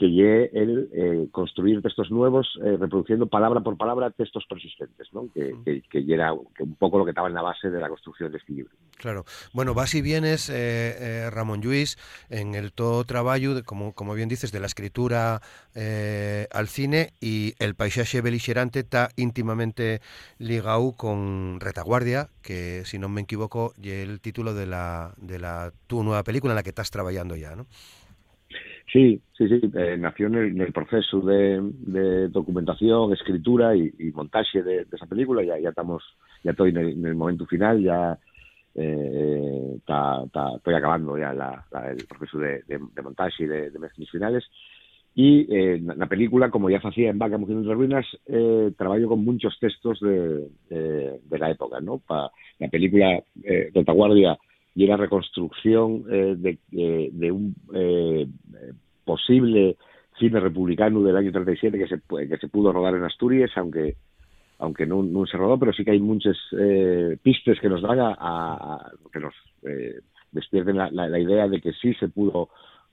que 0.09 0.49
el 0.53 0.89
eh, 0.93 1.27
construir 1.31 1.81
textos 1.83 2.09
nuevos 2.09 2.47
eh, 2.63 2.75
reproduciendo 2.79 3.27
palabra 3.27 3.61
por 3.61 3.77
palabra 3.77 4.09
textos 4.09 4.45
persistentes, 4.49 5.07
¿no? 5.13 5.29
Que, 5.31 5.55
que, 5.63 5.83
que 5.83 6.13
era 6.13 6.33
un 6.33 6.75
poco 6.79 6.97
lo 6.97 7.05
que 7.05 7.11
estaba 7.11 7.27
en 7.27 7.35
la 7.35 7.43
base 7.43 7.69
de 7.69 7.79
la 7.79 7.87
construcción 7.87 8.31
de 8.31 8.39
este 8.39 8.53
libro. 8.53 8.71
Claro. 8.97 9.25
Bueno, 9.53 9.73
vas 9.75 9.93
y 9.93 10.01
vienes, 10.01 10.49
eh, 10.49 10.53
eh, 10.55 11.29
Ramón 11.29 11.61
Lluís, 11.61 11.97
en 12.29 12.55
el 12.55 12.71
todo 12.71 13.03
trabajo, 13.03 13.53
de, 13.53 13.63
como, 13.63 13.93
como 13.93 14.15
bien 14.15 14.27
dices, 14.27 14.51
de 14.51 14.59
la 14.59 14.65
escritura 14.65 15.41
eh, 15.75 16.47
al 16.51 16.67
cine 16.67 17.13
y 17.19 17.53
el 17.59 17.75
paisaje 17.75 18.21
beligerante 18.21 18.79
está 18.79 19.09
íntimamente 19.15 20.01
ligado 20.39 20.93
con 20.93 21.59
Retaguardia, 21.59 22.29
que 22.41 22.83
si 22.85 22.97
no 22.97 23.07
me 23.07 23.21
equivoco, 23.21 23.73
y 23.79 23.91
el 23.91 24.19
título 24.19 24.55
de 24.55 24.65
la, 24.65 25.13
de 25.17 25.37
la 25.37 25.71
tu 25.85 26.03
nueva 26.03 26.23
película 26.23 26.53
en 26.53 26.55
la 26.55 26.63
que 26.63 26.69
estás 26.69 26.89
trabajando 26.89 27.35
ya, 27.35 27.55
¿no? 27.55 27.67
Sí, 28.91 29.21
sí, 29.37 29.47
sí. 29.47 29.71
Eh, 29.73 29.95
nació 29.97 30.27
en 30.27 30.35
el, 30.35 30.45
en 30.51 30.61
el 30.61 30.73
proceso 30.73 31.21
de, 31.21 31.61
de, 31.61 32.27
documentación, 32.27 33.13
escritura 33.13 33.75
y, 33.75 33.91
y 33.99 34.11
montaje 34.11 34.61
de, 34.61 34.85
de, 34.85 34.95
esa 34.95 35.05
película. 35.05 35.43
Ya, 35.43 35.57
ya 35.59 35.69
estamos, 35.69 36.03
ya 36.43 36.51
estoy 36.51 36.71
en 36.71 36.77
el, 36.77 36.89
en 36.89 37.05
el 37.05 37.15
momento 37.15 37.45
final, 37.45 37.81
ya 37.81 38.19
eh, 38.75 39.77
ta, 39.85 40.23
ta, 40.33 40.55
estoy 40.57 40.73
acabando 40.73 41.17
ya 41.17 41.33
la, 41.33 41.65
la, 41.71 41.91
el 41.91 42.05
proceso 42.05 42.37
de, 42.39 42.63
de 42.67 43.01
montaje 43.01 43.43
y 43.43 43.47
de, 43.47 43.69
de 43.71 44.05
finales. 44.11 44.43
Y 45.13 45.53
eh, 45.53 45.79
la 45.81 46.07
película, 46.07 46.49
como 46.49 46.69
ya 46.69 46.77
hacía 46.77 47.09
en 47.09 47.19
Vaca, 47.19 47.37
Mujer 47.37 47.57
entre 47.57 47.73
Ruinas, 47.73 48.05
eh, 48.27 48.71
trabajo 48.77 49.09
con 49.09 49.25
muchos 49.25 49.57
textos 49.59 49.99
de, 49.99 50.47
de, 50.69 51.19
de 51.23 51.39
la 51.39 51.51
época, 51.51 51.81
¿no? 51.81 51.99
Pa, 51.99 52.31
la 52.59 52.67
película 52.69 53.21
eh, 53.43 53.71
Retaguardia 53.73 54.37
y 54.75 54.87
la 54.87 54.97
reconstrucción 54.97 56.05
eh, 56.09 56.35
de, 56.37 56.57
de, 56.69 57.09
de, 57.11 57.31
un 57.31 57.55
eh, 57.73 58.27
posible 59.03 59.77
cine 60.17 60.39
republicano 60.39 61.01
del 61.01 61.17
año 61.17 61.31
37 61.31 61.77
que 61.77 61.87
se, 61.87 62.27
que 62.27 62.37
se 62.37 62.47
pudo 62.47 62.71
rodar 62.71 62.95
en 62.95 63.03
Asturias, 63.03 63.51
aunque 63.55 63.95
aunque 64.61 64.85
no, 64.85 65.25
se 65.25 65.37
rodó, 65.37 65.57
pero 65.57 65.73
sí 65.73 65.83
que 65.83 65.89
hay 65.89 65.99
muchas 65.99 66.37
eh, 66.55 67.17
pistas 67.23 67.59
que 67.59 67.67
nos 67.67 67.81
dan 67.81 67.97
a, 67.99 68.91
que 69.11 69.19
nos 69.19 69.33
eh, 69.63 70.01
despierten 70.31 70.77
la, 70.77 70.91
la, 70.91 71.19
idea 71.19 71.47
de 71.47 71.59
que 71.59 71.73
sí 71.73 71.95
se 71.95 72.09
pudo 72.09 72.49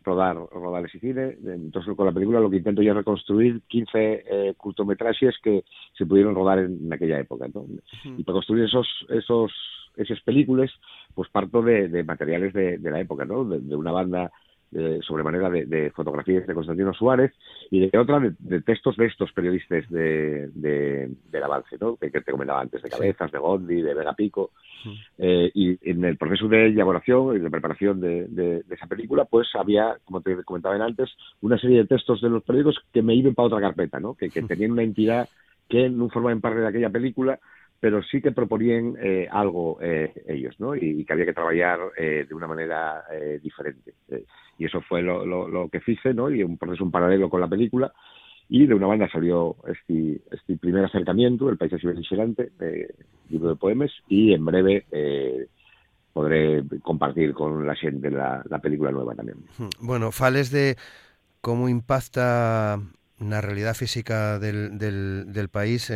rodar 0.09 0.37
rodar 0.37 0.85
ese 0.87 0.99
cine. 0.99 1.37
Entonces, 1.45 1.95
con 1.97 2.07
la 2.07 2.13
película 2.13 2.41
lo 2.41 2.51
que 2.51 2.57
intento 2.57 2.83
ya 2.83 2.91
es 2.91 2.97
reconstruir 2.97 3.61
15 3.69 3.89
eh, 3.95 4.55
cortometrajes 4.57 5.37
que 5.43 5.65
se 5.97 6.07
pudieron 6.07 6.35
rodar 6.35 6.59
en, 6.59 6.79
en 6.85 6.93
aquella 6.93 7.21
época. 7.21 7.47
¿no? 7.55 7.61
Uh 7.61 7.69
-huh. 7.69 8.15
Y 8.19 8.25
para 8.25 8.35
construir 8.35 8.65
esos, 8.65 8.87
esos, 9.11 9.53
esas 9.97 10.21
películas, 10.23 10.71
pues 11.15 11.29
parto 11.31 11.63
de, 11.63 11.89
de 11.89 12.03
materiales 12.05 12.53
de, 12.53 12.79
de, 12.79 12.91
la 12.91 13.01
época, 13.01 13.25
¿no? 13.25 13.45
De, 13.45 13.61
de 13.61 13.77
una 13.77 13.93
banda 13.93 14.33
de 14.71 15.01
sobremanera 15.03 15.49
de, 15.51 15.91
fotografías 15.95 16.47
de 16.47 16.55
Constantino 16.55 16.93
Suárez 16.93 17.33
y 17.71 17.89
de 17.89 17.99
otra 17.99 18.21
de, 18.21 18.61
textos 18.61 18.97
de 18.97 19.07
estos 19.07 19.33
periodistas 19.33 19.89
de, 19.89 20.49
del 20.53 21.43
avance, 21.43 21.77
¿no? 21.81 21.97
que, 21.97 22.11
te 22.11 22.33
comentaba 22.33 22.61
antes, 22.61 22.83
de 22.83 22.91
Cabezas, 22.91 23.33
de 23.33 23.39
Gondi, 23.39 23.81
de 23.83 23.95
Vega 23.95 24.15
Pico. 24.15 24.51
Eh, 25.17 25.51
y 25.55 25.91
en 25.91 26.05
el 26.05 26.17
proceso 26.17 26.49
de 26.49 26.67
elaboración 26.67 27.37
y 27.37 27.41
de 27.41 27.51
preparación 27.51 28.01
de, 28.01 28.63
esa 28.71 28.87
película, 28.87 29.25
pues 29.25 29.49
había, 29.55 29.97
como 30.05 30.21
te 30.21 30.43
comentaba 30.45 30.77
antes, 30.77 31.11
una 31.41 31.59
serie 31.59 31.79
de 31.79 31.87
textos 31.87 32.21
de 32.21 32.31
los 32.31 32.43
periódicos 32.43 32.85
que 32.93 33.03
me 33.03 33.15
iban 33.15 33.35
para 33.35 33.47
otra 33.47 33.61
carpeta, 33.61 33.99
¿no? 33.99 34.15
que, 34.15 34.29
que 34.31 34.43
tenían 34.43 34.73
una 34.73 34.83
entidad 34.83 35.29
que 35.69 35.89
no 35.89 36.09
formaban 36.09 36.41
parte 36.41 36.61
de 36.61 36.69
aquella 36.69 36.91
película 36.91 37.39
pero 37.81 38.03
sí 38.03 38.21
que 38.21 38.33
proponían 38.33 38.97
eh, 39.01 39.29
algo 39.31 39.79
eh, 39.81 40.13
ellos, 40.27 40.59
¿no? 40.59 40.75
Y, 40.75 41.05
que 41.05 41.13
había 41.13 41.27
que 41.27 41.33
trabajar 41.33 41.79
eh, 41.97 42.27
de 42.29 42.35
una 42.35 42.47
manera 42.47 43.05
diferente. 43.43 43.95
Y 44.59 44.65
eso 44.65 44.83
fue 44.83 45.03
lo, 45.03 45.25
lo, 45.25 45.69
que 45.69 45.81
hice, 45.87 46.13
¿no? 46.13 46.31
Y 46.31 46.43
un 46.43 46.59
proceso 46.59 46.85
un 46.85 46.91
paralelo 46.91 47.31
con 47.31 47.41
la 47.41 47.49
película. 47.49 47.93
Y 48.49 48.67
de 48.67 48.75
una 48.75 48.87
banda 48.87 49.09
salió 49.11 49.57
este, 49.67 50.21
este 50.31 50.57
primer 50.57 50.85
acercamiento, 50.85 51.49
El 51.49 51.59
Paisaje 51.59 51.87
Beligerante, 51.87 52.51
libro 53.29 53.51
de 53.51 53.57
poemas, 53.57 53.91
y 54.09 54.33
en 54.33 54.45
breve 54.45 54.87
podré 56.13 56.65
compartir 56.83 57.35
con 57.35 57.67
la 57.67 57.77
gente 57.77 58.11
la, 58.11 58.43
la 58.49 58.59
película 58.59 58.91
nueva 58.91 59.15
también. 59.15 59.39
Bueno, 59.81 60.11
fales 60.13 60.51
de 60.51 60.77
cómo 61.41 61.69
impacta 61.69 62.81
la 63.21 63.41
realidad 63.41 63.75
física 63.75 64.39
del, 64.39 64.79
del, 64.79 65.33
del 65.33 65.49
país 65.49 65.91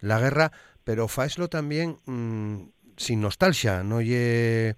la 0.00 0.20
guerra, 0.20 0.52
pero 0.84 1.08
faeslo 1.08 1.48
también 1.48 1.96
mm, 2.06 2.68
sin 2.96 3.20
nostalgia, 3.20 3.82
no 3.82 4.00
lle 4.00 4.74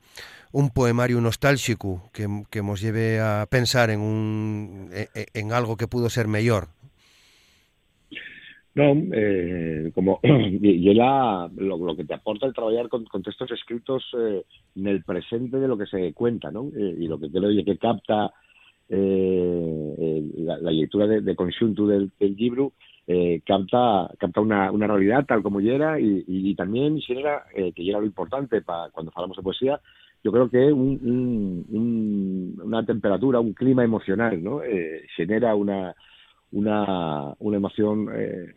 un 0.52 0.70
poemario 0.70 1.20
nostálgico 1.20 2.10
que, 2.12 2.26
que 2.50 2.62
nos 2.62 2.80
lleve 2.80 3.20
a 3.20 3.46
pensar 3.50 3.90
en, 3.90 4.00
un, 4.00 4.88
e, 4.92 5.08
e, 5.14 5.26
en, 5.34 5.52
algo 5.52 5.76
que 5.76 5.88
pudo 5.88 6.08
ser 6.08 6.26
mejor. 6.26 6.68
No, 8.74 8.94
eh, 9.12 9.90
como 9.94 10.20
y 10.22 10.94
la, 10.94 11.50
lo, 11.56 11.96
que 11.96 12.04
te 12.04 12.14
aporta 12.14 12.46
el 12.46 12.54
trabajar 12.54 12.88
con, 12.88 13.04
textos 13.22 13.50
escritos 13.50 14.04
eh, 14.18 14.44
en 14.76 14.86
el 14.86 15.02
presente 15.02 15.58
de 15.58 15.68
lo 15.68 15.76
que 15.76 15.86
se 15.86 16.12
cuenta, 16.12 16.50
¿no? 16.50 16.70
Eh, 16.76 16.96
y 16.98 17.08
lo 17.08 17.18
que 17.18 17.30
creo 17.30 17.50
que 17.64 17.78
capta 17.78 18.32
la, 18.90 20.56
la, 20.62 20.70
lectura 20.70 21.06
de, 21.06 21.20
de 21.20 21.36
conjunto 21.36 21.86
del, 21.86 22.10
del 22.18 22.34
libro 22.36 22.72
eh, 23.10 23.40
capta, 23.44 24.10
capta 24.18 24.42
una, 24.42 24.70
una, 24.70 24.86
realidad 24.86 25.24
tal 25.26 25.42
como 25.42 25.60
llega 25.60 25.98
y, 25.98 26.24
y, 26.26 26.54
también 26.54 27.00
genera, 27.00 27.46
eh, 27.54 27.72
que 27.72 27.82
llega 27.82 28.00
lo 28.00 28.04
importante 28.04 28.60
para 28.60 28.90
cuando 28.90 29.10
hablamos 29.16 29.38
de 29.38 29.42
poesía, 29.42 29.80
yo 30.22 30.30
creo 30.30 30.50
que 30.50 30.70
un, 30.70 31.64
un, 31.70 32.60
una 32.62 32.84
temperatura, 32.84 33.40
un 33.40 33.54
clima 33.54 33.82
emocional, 33.82 34.44
¿no? 34.44 34.62
Eh, 34.62 35.06
genera 35.16 35.54
una, 35.54 35.94
una, 36.52 37.34
una 37.38 37.56
emoción 37.56 38.10
eh, 38.14 38.54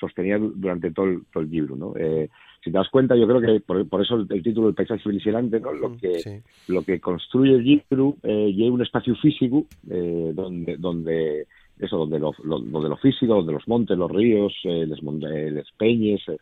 sostenida 0.00 0.38
durante 0.38 0.90
todo 0.90 1.06
el, 1.06 1.22
todo 1.32 1.44
el 1.44 1.50
libro, 1.50 1.76
¿no? 1.76 1.94
Eh, 1.96 2.28
si 2.62 2.70
te 2.70 2.78
das 2.78 2.88
cuenta, 2.88 3.16
yo 3.16 3.26
creo 3.26 3.40
que 3.40 3.60
por, 3.60 3.88
por 3.88 4.02
eso 4.02 4.16
el, 4.16 4.42
título 4.42 4.66
del 4.66 4.74
paisaje 4.74 5.02
civilizante, 5.02 5.60
¿no? 5.60 5.72
Lo 5.72 5.96
que, 5.96 6.42
lo 6.68 6.82
que 6.82 7.00
construye 7.00 7.54
el 7.54 7.64
libro 7.64 8.16
eh, 8.22 8.52
lleva 8.52 8.74
un 8.74 8.82
espacio 8.82 9.14
físico 9.16 9.66
eh, 9.90 10.32
donde, 10.34 10.76
donde 10.76 11.46
eso, 11.82 11.96
donde 11.96 12.18
lo, 12.18 12.32
donde 12.44 12.88
lo 12.88 12.96
físico, 12.96 13.34
donde 13.34 13.52
los 13.52 13.66
montes, 13.68 13.98
los 13.98 14.10
ríos, 14.10 14.52
eh, 14.64 14.86
les, 14.86 15.70
peñes, 15.72 16.22
eh, 16.28 16.38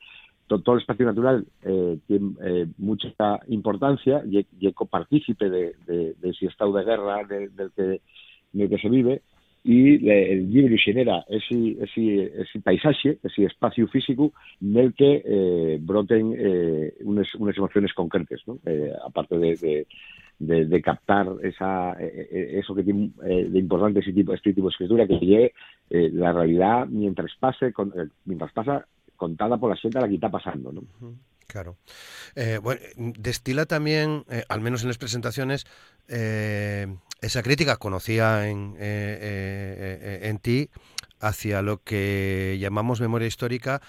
todo, 0.47 0.75
el 0.75 0.80
espacio 0.80 1.06
natural 1.06 1.47
eh, 1.62 1.99
tiene 2.06 2.32
eh, 2.42 2.66
mucha 2.78 3.09
importancia 3.49 4.23
y, 4.28 4.44
y 4.61 4.73
partícipe 4.90 5.49
de, 5.49 5.75
de, 5.87 6.14
de, 6.14 6.30
ese 6.30 6.47
estado 6.47 6.73
de 6.73 6.85
guerra 6.85 7.25
del, 7.25 7.50
que, 7.75 8.00
en 8.52 8.61
el 8.61 8.68
que 8.68 8.78
se 8.78 8.88
vive 8.88 9.23
y 9.62 10.09
el 10.09 10.50
libro 10.50 10.75
genera 10.82 11.25
ese, 11.28 11.76
ese, 11.82 12.32
ese 12.40 12.61
paisaje, 12.61 13.18
ese 13.23 13.44
espacio 13.44 13.87
físico 13.88 14.32
en 14.61 14.76
el 14.76 14.94
que 14.94 15.23
eh, 15.25 15.78
broten 15.80 16.35
eh, 16.37 16.94
unas, 17.02 17.35
unas 17.35 17.56
emociones 17.56 17.92
concretas, 17.92 18.40
¿no? 18.47 18.59
eh, 18.64 18.90
aparte 19.06 19.38
de, 19.38 19.87
de, 20.40 20.82
captar 20.82 21.28
esa, 21.42 21.92
eh, 22.00 22.28
eh, 22.32 22.59
eso 22.59 22.75
que 22.75 22.82
tiene 22.82 23.11
eh, 23.25 23.47
de 23.49 23.59
importante 23.59 24.00
ese 24.00 24.12
tipo, 24.12 24.32
este 24.32 24.54
tipo 24.54 24.68
de 24.68 24.73
escritura, 24.73 25.06
que 25.06 25.18
llegue 25.18 25.52
la 25.90 26.32
realidad 26.32 26.87
mientras 26.87 27.30
pase, 27.38 27.73
con, 27.73 27.92
mientras 28.25 28.52
pasa 28.52 28.87
contada 29.16 29.59
por 29.59 29.70
la 29.70 29.76
gente 29.76 29.99
a 29.99 30.02
la 30.02 30.09
que 30.09 30.14
está 30.14 30.30
pasando. 30.30 30.73
¿no? 30.73 30.82
Claro. 31.47 31.76
bueno, 32.62 32.80
destila 32.97 33.66
también, 33.66 34.25
al 34.49 34.61
menos 34.61 34.82
en 34.82 34.88
las 34.88 34.99
presentaciones, 34.99 35.66
esa 36.06 37.42
crítica 37.42 37.76
conocía 37.76 38.49
en, 38.49 38.76
en 38.78 40.38
ti 40.38 40.70
hacia 41.20 41.61
lo 41.61 41.82
que 41.82 42.56
llamamos 42.61 43.00
memoria 43.00 43.26
histórica 43.26 43.82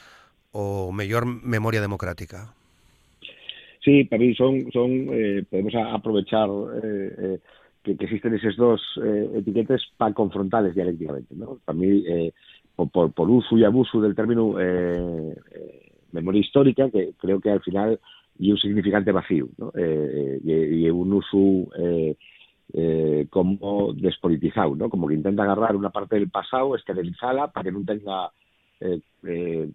o 0.51 0.91
mejor 0.91 1.27
memoria 1.27 1.81
democrática. 1.81 2.55
Sí, 3.83 4.03
para 4.03 4.21
mí 4.21 4.35
son, 4.35 4.71
son 4.71 4.91
eh, 5.11 5.43
podemos 5.49 5.73
aprovechar 5.75 6.49
eh, 6.83 7.15
eh, 7.17 7.39
que, 7.83 7.91
existen 7.91 8.35
esas 8.35 8.55
dos 8.55 8.81
eh, 9.03 9.31
etiquetas 9.35 9.81
para 9.97 10.13
confrontarles 10.13 10.75
dialécticamente. 10.75 11.35
¿no? 11.35 11.57
Para 11.65 11.77
mí, 11.77 12.03
eh, 12.07 12.33
por, 12.75 13.11
por, 13.11 13.29
uso 13.29 13.57
y 13.57 13.63
abuso 13.63 13.99
del 13.99 14.15
término 14.15 14.55
eh, 14.59 15.35
memoria 16.11 16.41
histórica, 16.41 16.89
que 16.89 17.13
creo 17.17 17.39
que 17.39 17.49
al 17.49 17.61
final 17.61 17.99
y 18.37 18.51
un 18.51 18.57
significante 18.57 19.11
vacío, 19.11 19.49
¿no? 19.57 19.71
y, 19.75 20.89
un 20.89 21.13
uso 21.13 21.69
como 23.29 23.93
despolitizado, 23.93 24.75
¿no? 24.75 24.89
como 24.89 25.07
que 25.07 25.13
intenta 25.13 25.43
agarrar 25.43 25.75
una 25.75 25.91
parte 25.91 26.15
del 26.15 26.29
pasado, 26.29 26.75
esterilizarla 26.75 27.51
para 27.51 27.65
que 27.65 27.71
no 27.71 27.83
tenga 27.83 28.31
eh, 28.81 28.99
eh, 29.27 29.69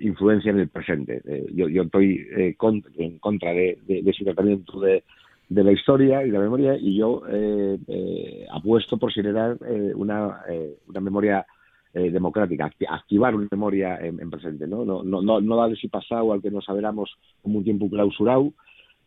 influencia 0.00 0.50
en 0.50 0.58
el 0.58 0.68
presente. 0.68 1.22
Eh, 1.24 1.46
yo, 1.54 1.68
yo 1.68 1.82
estoy 1.82 2.26
eh, 2.36 2.54
con, 2.56 2.82
en 2.96 3.18
contra 3.18 3.52
de, 3.52 3.78
de, 3.86 4.02
de, 4.02 4.10
ese 4.10 4.24
tratamiento 4.24 4.80
de, 4.80 5.04
de, 5.48 5.64
la 5.64 5.72
historia 5.72 6.22
y 6.22 6.30
de 6.30 6.32
la 6.32 6.44
memoria 6.44 6.76
y 6.76 6.96
yo 6.96 7.22
eh, 7.28 7.78
eh, 7.86 8.46
apuesto 8.52 8.98
por 8.98 9.12
generar 9.12 9.56
una, 9.94 10.40
una 10.88 11.00
memoria 11.00 11.46
democrática, 11.94 12.70
activar 12.88 13.34
una 13.34 13.48
memoria 13.50 13.98
en, 13.98 14.18
en, 14.18 14.30
presente, 14.30 14.66
¿no? 14.66 14.84
No, 14.84 15.02
no, 15.02 15.20
no, 15.20 15.40
no 15.40 15.74
pasado 15.90 16.32
al 16.32 16.40
que 16.40 16.50
nos 16.50 16.64
saberamos 16.64 17.10
como 17.42 17.58
un 17.58 17.64
tiempo 17.64 17.90
clausurado, 17.90 18.54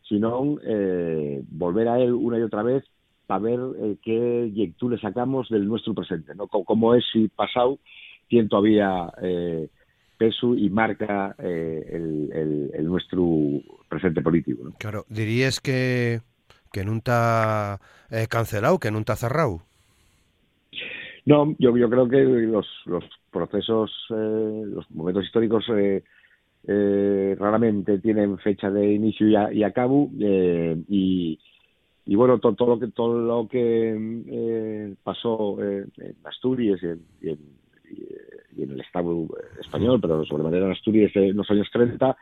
sino 0.08 0.58
volver 1.50 1.88
a 1.88 2.00
él 2.00 2.14
una 2.14 2.38
y 2.38 2.44
otra 2.44 2.62
vez 2.62 2.84
para 3.26 3.40
ver 3.40 3.60
qué 4.04 4.52
lectura 4.54 5.00
sacamos 5.00 5.50
del 5.50 5.68
nuestro 5.68 5.96
presente, 5.96 6.36
¿no? 6.36 6.48
Cómo 6.48 6.94
es 6.94 7.04
si 7.12 7.28
pasado 7.28 7.80
tiene 8.28 8.48
todavía 8.48 9.12
eh, 9.22 9.68
peso 10.18 10.56
y 10.56 10.70
marca 10.70 11.36
eh, 11.40 11.86
el, 11.92 12.30
el, 12.34 12.72
el, 12.74 12.86
nuestro 12.86 13.26
presente 13.90 14.22
político. 14.22 14.64
¿no? 14.64 14.72
Claro, 14.78 15.06
dirías 15.10 15.60
que, 15.60 16.22
que 16.72 16.84
no 16.86 16.96
está 16.98 17.80
eh, 18.10 18.28
cancelado, 18.30 18.80
que 18.80 18.92
no 18.92 19.00
está 19.00 19.16
cerrado. 19.16 19.62
No, 21.26 21.56
yo, 21.58 21.76
yo 21.76 21.90
creo 21.90 22.08
que 22.08 22.22
los, 22.22 22.68
los 22.86 23.04
procesos, 23.32 23.92
eh, 24.12 24.64
los 24.66 24.90
momentos 24.92 25.26
históricos 25.26 25.66
eh, 25.70 26.04
eh, 26.68 27.36
raramente 27.40 28.00
tienen 28.00 28.38
fecha 28.38 28.70
de 28.70 28.94
inicio 28.94 29.28
y, 29.28 29.36
a, 29.36 29.52
y 29.52 29.64
acabo 29.64 30.10
eh, 30.20 30.78
y, 30.88 31.40
y 32.06 32.16
bueno 32.16 32.40
todo, 32.40 32.54
todo, 32.54 32.76
lo 32.76 32.80
que 32.80 32.88
todo 32.88 33.20
lo 33.20 33.48
que 33.48 34.96
pasó 35.04 35.58
eh, 35.64 35.86
en 35.98 36.16
Asturias 36.24 36.80
y 36.82 36.86
en, 36.88 37.02
y 37.22 37.30
en 37.30 37.40
y 38.56 38.64
en 38.64 38.72
el 38.72 38.82
Estado 38.82 39.28
español, 39.60 40.00
pero 40.02 40.26
sobremanera 40.26 40.66
en 40.66 40.72
Asturias 40.72 41.12
en 41.16 41.36
los 41.36 41.50
años 41.50 41.68
30, 41.72 42.18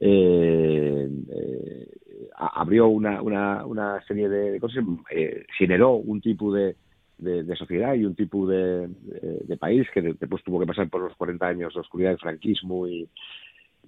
eh, 0.00 1.08
eh, 1.30 1.88
abrió 2.36 2.88
una, 2.88 3.20
una, 3.22 3.66
una, 3.66 4.02
serie 4.06 4.28
de 4.28 4.58
cosas, 4.60 4.84
eh, 5.10 5.44
generó 5.58 5.92
un 5.92 6.20
tipo 6.20 6.52
de, 6.52 6.76
de, 7.20 7.56
sociedad 7.56 7.94
y 7.94 8.04
un 8.04 8.14
tipo 8.14 8.46
de, 8.46 8.88
de, 9.46 9.56
país 9.56 9.86
que 9.92 10.00
después 10.00 10.42
tuvo 10.42 10.60
que 10.60 10.66
pasar 10.66 10.88
por 10.88 11.02
los 11.02 11.14
40 11.16 11.46
años 11.46 11.74
de 11.74 11.80
oscuridad 11.80 12.10
del 12.10 12.18
franquismo 12.18 12.88
y, 12.88 13.08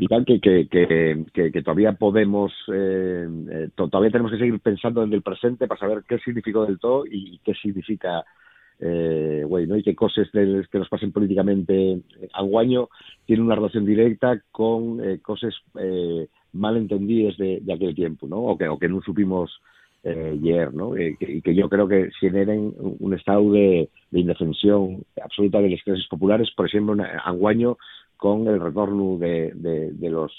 tal 0.09 0.25
que, 0.25 0.41
que, 0.41 1.63
todavía 1.63 1.93
podemos, 1.93 2.53
eh, 2.73 3.27
eh, 3.51 3.69
todavía 3.75 4.11
tenemos 4.11 4.33
que 4.33 4.39
seguir 4.39 4.59
pensando 4.61 5.03
en 5.03 5.13
el 5.13 5.23
presente 5.23 5.67
para 5.67 5.81
saber 5.81 6.05
qué 6.07 6.19
significó 6.19 6.67
del 6.67 6.79
todo 6.79 7.05
y 7.07 7.39
qué 7.45 7.55
significa 7.55 8.25
eh, 8.81 9.45
bueno, 9.49 9.77
y 9.77 9.83
que 9.83 9.95
cosas 9.95 10.29
que 10.33 10.79
nos 10.79 10.89
pasen 10.89 11.13
políticamente 11.13 12.01
anguaño 12.33 12.89
tienen 13.27 13.47
una 13.47 13.55
relación 13.55 13.87
directa 13.87 14.41
con 14.51 15.03
eh, 15.05 15.21
cosas 15.21 15.55
eh, 15.79 16.27
mal 16.53 16.77
entendidas 16.77 17.37
de, 17.37 17.63
aquel 17.73 17.95
tiempo, 17.95 18.27
¿no? 18.27 18.39
O 18.39 18.59
que, 18.59 18.69
o 18.69 18.79
que 18.79 18.89
no 18.89 19.01
supimos 19.03 19.51
eh, 20.05 20.33
ayer, 20.33 20.75
¿no? 20.75 20.97
Eh, 20.97 21.17
y 21.21 21.41
que 21.43 21.55
yo 21.55 21.69
creo 21.69 21.87
que 21.87 22.11
generen 22.19 22.75
un 22.77 23.15
estado 23.15 23.53
de, 23.53 23.89
de 24.11 24.21
indefensión 24.21 25.05
absoluta 25.23 25.61
de 25.61 25.71
las 25.71 25.83
clases 25.83 26.07
populares, 26.09 26.51
por 26.57 26.67
ejemplo, 26.67 26.95
en 26.95 27.03
anguaño 27.25 27.79
con 28.17 28.47
el 28.49 28.61
retorno 28.61 29.17
de, 29.19 29.53
de, 29.55 29.93
de 29.93 30.11
los 30.11 30.33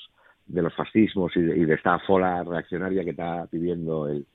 de 0.46 0.62
los 0.62 0.74
fascismos 0.74 1.32
y 1.38 1.42
de, 1.42 1.58
y 1.58 1.66
de 1.66 1.76
esta 1.76 2.00
fola 2.00 2.44
reaccionaria 2.44 3.06
que 3.06 3.12
está 3.12 3.48
pidiendo 3.50 4.10
el, 4.10 4.26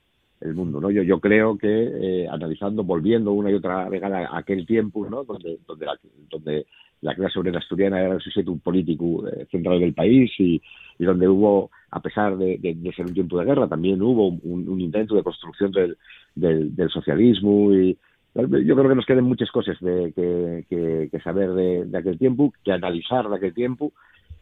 el 0.41 0.53
mundo, 0.53 0.79
¿no? 0.79 0.89
Yo, 0.89 1.03
yo 1.03 1.19
creo 1.19 1.57
que 1.57 1.67
eh, 1.67 2.27
analizando, 2.29 2.83
volviendo 2.83 3.33
una 3.33 3.51
y 3.51 3.55
otra 3.55 3.89
vez 3.89 4.01
a, 4.03 4.37
aquel 4.37 4.65
tiempo, 4.65 5.07
¿no? 5.09 5.23
Donde, 5.23 5.59
donde, 5.67 5.85
la, 5.85 5.99
donde 6.29 6.65
la 7.01 7.15
clase 7.15 7.39
obrera 7.39 7.59
asturiana 7.59 8.01
era 8.01 8.15
el 8.15 8.21
sujeto 8.21 8.55
político 8.57 9.27
eh, 9.27 9.45
central 9.51 9.79
del 9.79 9.93
país 9.93 10.31
y, 10.39 10.61
y, 10.97 11.05
donde 11.05 11.27
hubo, 11.27 11.71
a 11.91 12.01
pesar 12.01 12.37
de, 12.37 12.57
de, 12.57 12.93
ser 12.93 13.05
un 13.05 13.13
tiempo 13.13 13.37
de 13.39 13.45
guerra, 13.45 13.67
también 13.67 14.01
hubo 14.01 14.27
un, 14.27 14.67
un 14.69 14.81
intento 14.81 15.15
de 15.15 15.23
construcción 15.23 15.71
del, 15.71 15.97
del, 16.35 16.75
del, 16.75 16.89
socialismo 16.89 17.73
y 17.73 17.97
yo 18.35 18.75
creo 18.75 18.89
que 18.89 18.95
nos 18.95 19.05
quedan 19.05 19.25
muchas 19.25 19.51
cosas 19.51 19.77
de, 19.81 20.13
que, 20.13 20.65
que, 20.69 21.09
que 21.11 21.19
saber 21.21 21.51
de, 21.51 21.85
de, 21.85 21.97
aquel 21.97 22.17
tiempo, 22.17 22.53
que 22.63 22.71
analizar 22.71 23.27
de 23.27 23.35
aquel 23.35 23.53
tiempo 23.53 23.91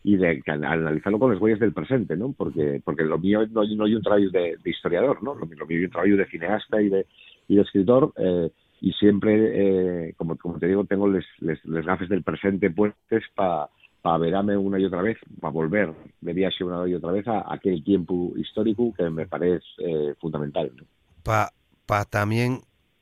y 0.04 0.16
de 0.18 0.42
analizarlo 0.46 1.20
con 1.20 1.32
los 1.32 1.42
huellas 1.42 1.60
del 1.60 1.74
presente, 1.74 2.16
¿no? 2.16 2.32
Porque, 2.32 2.82
porque 2.84 3.04
lo 3.04 3.18
mío 3.18 3.46
no, 3.48 3.64
no 3.64 3.86
hay 3.86 3.96
un 3.96 4.02
trabajo 4.02 4.30
de, 4.32 4.58
de, 4.64 4.70
historiador, 4.70 5.22
¿no? 5.22 5.36
Lo, 5.36 5.46
mío 5.46 5.66
hay 5.70 5.86
un 5.86 5.92
trabajo 5.92 6.16
de 6.16 6.26
cineasta 6.28 6.82
y 6.82 6.90
de, 6.90 7.06
y 7.48 7.56
de 7.56 7.62
escritor, 7.62 8.14
eh, 8.18 8.50
y 8.80 8.94
siempre, 8.94 10.08
eh, 10.10 10.14
como, 10.18 10.38
como 10.38 10.60
te 10.60 10.68
digo, 10.68 10.86
tengo 10.86 11.08
les, 11.08 11.26
les, 11.40 11.64
les 11.66 11.86
gafes 11.86 12.10
del 12.10 12.24
presente 12.24 12.70
puestos 12.70 13.24
para 13.36 13.70
pa 14.02 14.18
verame 14.18 14.56
una 14.56 14.80
y 14.80 14.86
otra 14.86 15.02
vez, 15.02 15.18
para 15.42 15.52
volver 15.52 15.92
de 16.22 16.34
viaje 16.34 16.64
una 16.64 16.88
y 16.88 16.94
otra 16.94 17.12
vez 17.12 17.28
a, 17.28 17.40
a 17.40 17.56
aquel 17.56 17.84
tiempo 17.84 18.32
histórico 18.38 18.94
que 18.96 19.10
me 19.10 19.26
parece 19.26 19.66
eh, 19.80 20.14
fundamental. 20.20 20.72
¿no? 20.76 20.84
Para 21.24 21.52
pa 21.86 22.06
también 22.06 22.62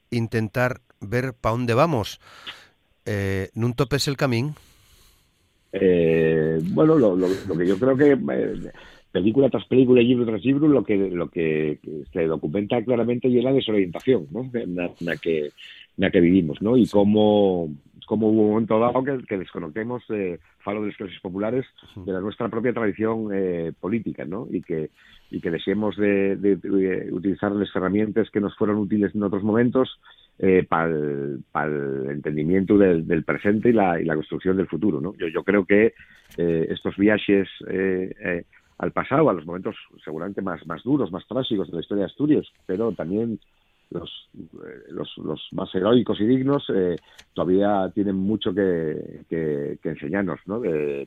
intentar 0.10 0.82
ver 1.02 1.34
para 1.34 1.54
dónde 1.54 1.74
vamos. 1.74 2.20
Eh, 3.06 3.50
¿No 3.54 3.74
topes 3.74 4.08
el 4.08 4.18
camino? 4.18 4.56
Eh, 5.78 6.60
bueno, 6.72 6.96
lo, 6.96 7.16
lo, 7.16 7.28
lo, 7.28 7.58
que 7.58 7.68
yo 7.68 7.78
creo 7.78 7.98
que 7.98 8.12
eh, 8.14 8.72
película 9.12 9.50
tras 9.50 9.66
película, 9.66 10.02
libro 10.02 10.26
tras 10.26 10.44
libro, 10.44 10.68
lo 10.68 10.84
que 10.84 10.96
lo 10.96 11.30
que, 11.30 11.80
se 12.14 12.26
documenta 12.26 12.82
claramente 12.84 13.28
y 13.28 13.40
es 13.40 13.44
la 13.44 13.52
desorientación, 13.52 14.28
¿no? 14.32 14.50
En 14.54 14.76
la, 14.76 14.86
en 14.86 15.06
la 15.06 15.18
que 15.18 15.46
en 15.48 15.52
la 15.98 16.12
que 16.12 16.22
vivimos, 16.22 16.62
¿no? 16.62 16.78
Y 16.78 16.88
cómo 16.88 17.70
como 18.06 18.30
hubo 18.30 18.42
un 18.44 18.50
momento 18.52 18.80
dado 18.80 19.04
que, 19.04 19.18
que 19.28 19.38
desconectemos, 19.38 20.04
eh, 20.10 20.40
falo 20.66 20.82
de 20.82 20.88
las 20.88 20.98
clases 20.98 21.20
populares, 21.22 21.64
de 21.96 22.12
la 22.12 22.20
nuestra 22.20 22.50
propia 22.50 22.74
tradición 22.74 23.30
eh, 23.32 23.72
política, 23.80 24.26
¿no? 24.26 24.48
Y 24.52 24.62
que, 24.62 24.90
y 25.30 25.40
que 25.40 25.52
deseemos 25.52 25.96
de, 25.96 26.36
de, 26.38 26.56
de, 26.56 27.14
utilizar 27.14 27.52
las 27.52 27.74
herramientas 27.76 28.32
que 28.32 28.42
nos 28.42 28.58
fueron 28.58 28.78
útiles 28.78 29.14
en 29.14 29.22
otros 29.22 29.44
momentos 29.44 30.02
eh, 30.40 30.66
para 30.68 30.88
el, 30.88 31.44
pa 31.52 31.66
el, 31.66 32.10
entendimiento 32.10 32.80
del, 32.80 33.08
del 33.08 33.24
presente 33.24 33.70
y 33.70 33.74
la, 33.74 34.02
y 34.02 34.06
la, 34.06 34.16
construcción 34.16 34.58
del 34.58 34.68
futuro, 34.68 35.00
¿no? 35.00 35.14
Yo, 35.18 35.28
yo 35.28 35.44
creo 35.44 35.66
que 35.66 35.94
eh, 36.38 36.68
estos 36.70 36.98
viajes 36.98 37.48
al 38.78 38.92
pasado, 38.92 39.30
a 39.30 39.34
los 39.34 39.46
momentos 39.46 39.76
seguramente 40.04 40.42
más, 40.42 40.66
más 40.66 40.84
duros, 40.84 41.12
más 41.12 41.26
trágicos 41.28 41.70
de 41.70 41.76
la 41.76 41.82
historia 41.82 42.02
de 42.06 42.12
Asturias, 42.12 42.48
pero 42.66 42.92
también 42.92 43.40
los, 43.92 44.30
los, 44.90 45.18
los 45.18 45.48
más 45.52 45.74
heroicos 45.74 46.20
y 46.20 46.26
dignos 46.26 46.66
eh, 46.74 46.96
todavía 47.34 47.92
tienen 47.94 48.16
mucho 48.16 48.54
que, 48.54 49.22
que, 49.30 49.78
enseñarnos, 49.84 50.40
¿no? 50.46 50.62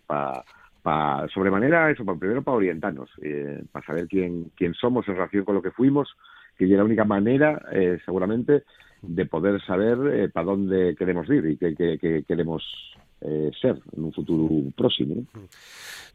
Para 0.07 0.45
pa, 0.83 1.27
sobremanera, 1.33 1.91
eso, 1.91 2.05
primero 2.19 2.43
para 2.43 2.57
orientarnos, 2.57 3.11
eh, 3.23 3.63
para 3.73 3.85
saber 3.85 4.07
quién, 4.09 4.51
quién 4.57 4.75
somos 4.75 5.07
en 5.09 5.15
relación 5.15 5.45
con 5.45 5.55
lo 5.55 5.63
que 5.63 5.71
fuimos, 5.71 6.09
que 6.57 6.65
es 6.65 6.71
la 6.71 6.85
única 6.85 7.05
manera, 7.05 7.61
eh, 7.73 7.99
seguramente, 8.05 8.65
de 9.03 9.27
poder 9.27 9.61
saber 9.63 9.99
eh, 10.13 10.29
para 10.29 10.47
dónde 10.47 10.97
queremos 10.97 11.29
ir 11.29 11.45
y 11.47 11.57
qué, 11.57 11.75
qué, 11.75 11.99
qué 12.01 12.25
queremos 12.27 12.65
eh, 13.21 13.51
ser 13.61 13.77
en 13.97 14.05
un 14.05 14.13
futuro 14.13 14.49
próximo. 14.77 15.17
¿no? 15.17 15.41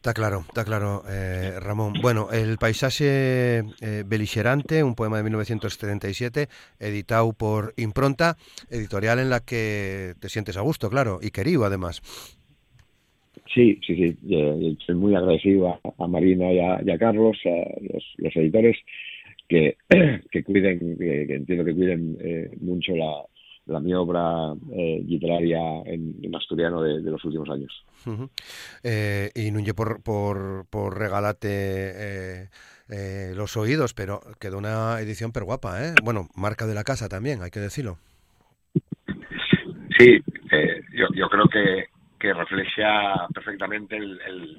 Está 0.04 0.14
claro, 0.14 0.40
está 0.48 0.66
claro, 0.66 1.04
eh, 1.10 1.60
Ramón. 1.62 1.94
Bueno, 2.02 2.28
El 2.32 2.58
paisaje 2.58 3.60
eh, 3.82 4.04
beligerante, 4.06 4.84
un 4.84 4.96
poema 4.96 5.16
de 5.18 5.24
1977, 5.24 6.48
editado 6.80 7.32
por 7.32 7.74
Impronta, 7.78 8.36
editorial 8.70 9.20
en 9.20 9.30
la 9.30 9.40
que 9.40 10.14
te 10.20 10.28
sientes 10.28 10.58
a 10.58 10.62
gusto, 10.62 10.90
claro, 10.90 11.20
y 11.22 11.32
querido 11.32 11.64
además. 11.64 12.02
Sí, 13.54 13.80
sí, 13.86 13.96
sí. 13.96 14.18
Yo, 14.24 14.58
soy 14.86 14.96
muy 14.96 15.16
agradecido 15.16 15.70
a, 15.70 15.80
a 15.98 16.08
Marina 16.08 16.52
y 16.52 16.60
a, 16.60 16.82
y 16.86 16.92
a, 16.92 16.98
Carlos, 16.98 17.38
a 17.46 17.94
los, 17.94 18.04
los 18.18 18.36
editores, 18.36 18.76
que, 19.48 19.78
que 20.32 20.44
cuiden, 20.44 20.98
que, 20.98 21.28
que, 21.28 21.36
entiendo 21.36 21.64
que 21.64 21.74
cuiden 21.74 22.18
eh, 22.20 22.50
mucho 22.60 22.94
la, 22.96 23.24
la 23.66 23.80
mi 23.80 23.94
obra 23.94 24.54
eh, 24.72 25.02
literaria 25.06 25.82
en, 25.86 26.18
en 26.22 26.36
asturiano 26.36 26.82
de, 26.82 27.02
de, 27.02 27.12
los 27.12 27.24
últimos 27.24 27.50
años. 27.50 27.72
Uh 28.06 28.10
-huh. 28.10 28.30
eh, 28.84 29.32
y 29.36 29.52
no 29.52 29.62
por, 29.74 30.04
por, 30.04 30.66
por 30.70 30.98
regalarte 30.98 31.48
eh, 31.50 32.50
eh, 32.90 33.34
los 33.36 33.56
oídos, 33.56 33.94
pero 33.94 34.20
quedó 34.40 34.58
una 34.58 35.00
edición 35.00 35.32
per 35.32 35.46
guapa, 35.46 35.86
¿eh? 35.86 35.94
Bueno, 36.04 36.28
marca 36.36 36.68
de 36.68 36.74
la 36.76 36.84
casa 36.84 37.08
también, 37.08 37.42
hay 37.42 37.52
que 37.52 37.62
decirlo. 37.62 37.98
Sí, 39.98 40.20
eh, 40.52 40.82
yo, 40.94 41.08
yo 41.16 41.30
creo 41.30 41.48
que, 41.48 41.86
que 42.20 42.34
refleja 42.34 43.28
perfectamente 43.34 43.96
el, 43.96 44.20
el, 44.28 44.58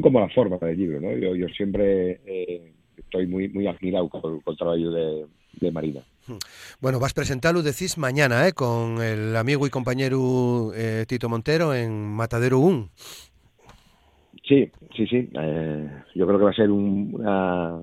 como 0.00 0.20
la 0.20 0.28
forma 0.30 0.56
del 0.58 0.76
libro, 0.76 1.00
¿no? 1.00 1.12
Yo, 1.12 1.36
yo 1.36 1.46
siempre 1.48 2.20
eh, 2.26 2.72
estoy 2.96 3.26
muy 3.26 3.48
muy 3.48 3.66
admirado 3.68 4.08
con, 4.08 4.40
con 4.40 4.52
el 4.52 4.58
trabajo 4.58 4.90
de, 4.90 5.26
de 5.60 5.70
Marina. 5.70 6.00
Bueno, 6.80 7.00
vas 7.00 7.12
a 7.12 7.14
presentarlo, 7.14 7.62
decís, 7.62 7.98
mañana, 7.98 8.46
¿eh? 8.48 8.52
Con 8.52 9.02
el 9.02 9.36
amigo 9.36 9.66
y 9.66 9.70
compañero 9.70 10.72
eh, 10.74 11.04
Tito 11.06 11.28
Montero 11.28 11.74
en 11.74 11.92
Matadero 11.92 12.58
1. 12.58 12.88
Sí, 14.46 14.70
sí, 14.96 15.06
sí. 15.06 15.28
Eh, 15.34 15.88
yo 16.14 16.26
creo 16.26 16.38
que 16.38 16.44
va 16.44 16.50
a 16.50 16.54
ser 16.54 16.70
un, 16.70 17.14
una, 17.14 17.80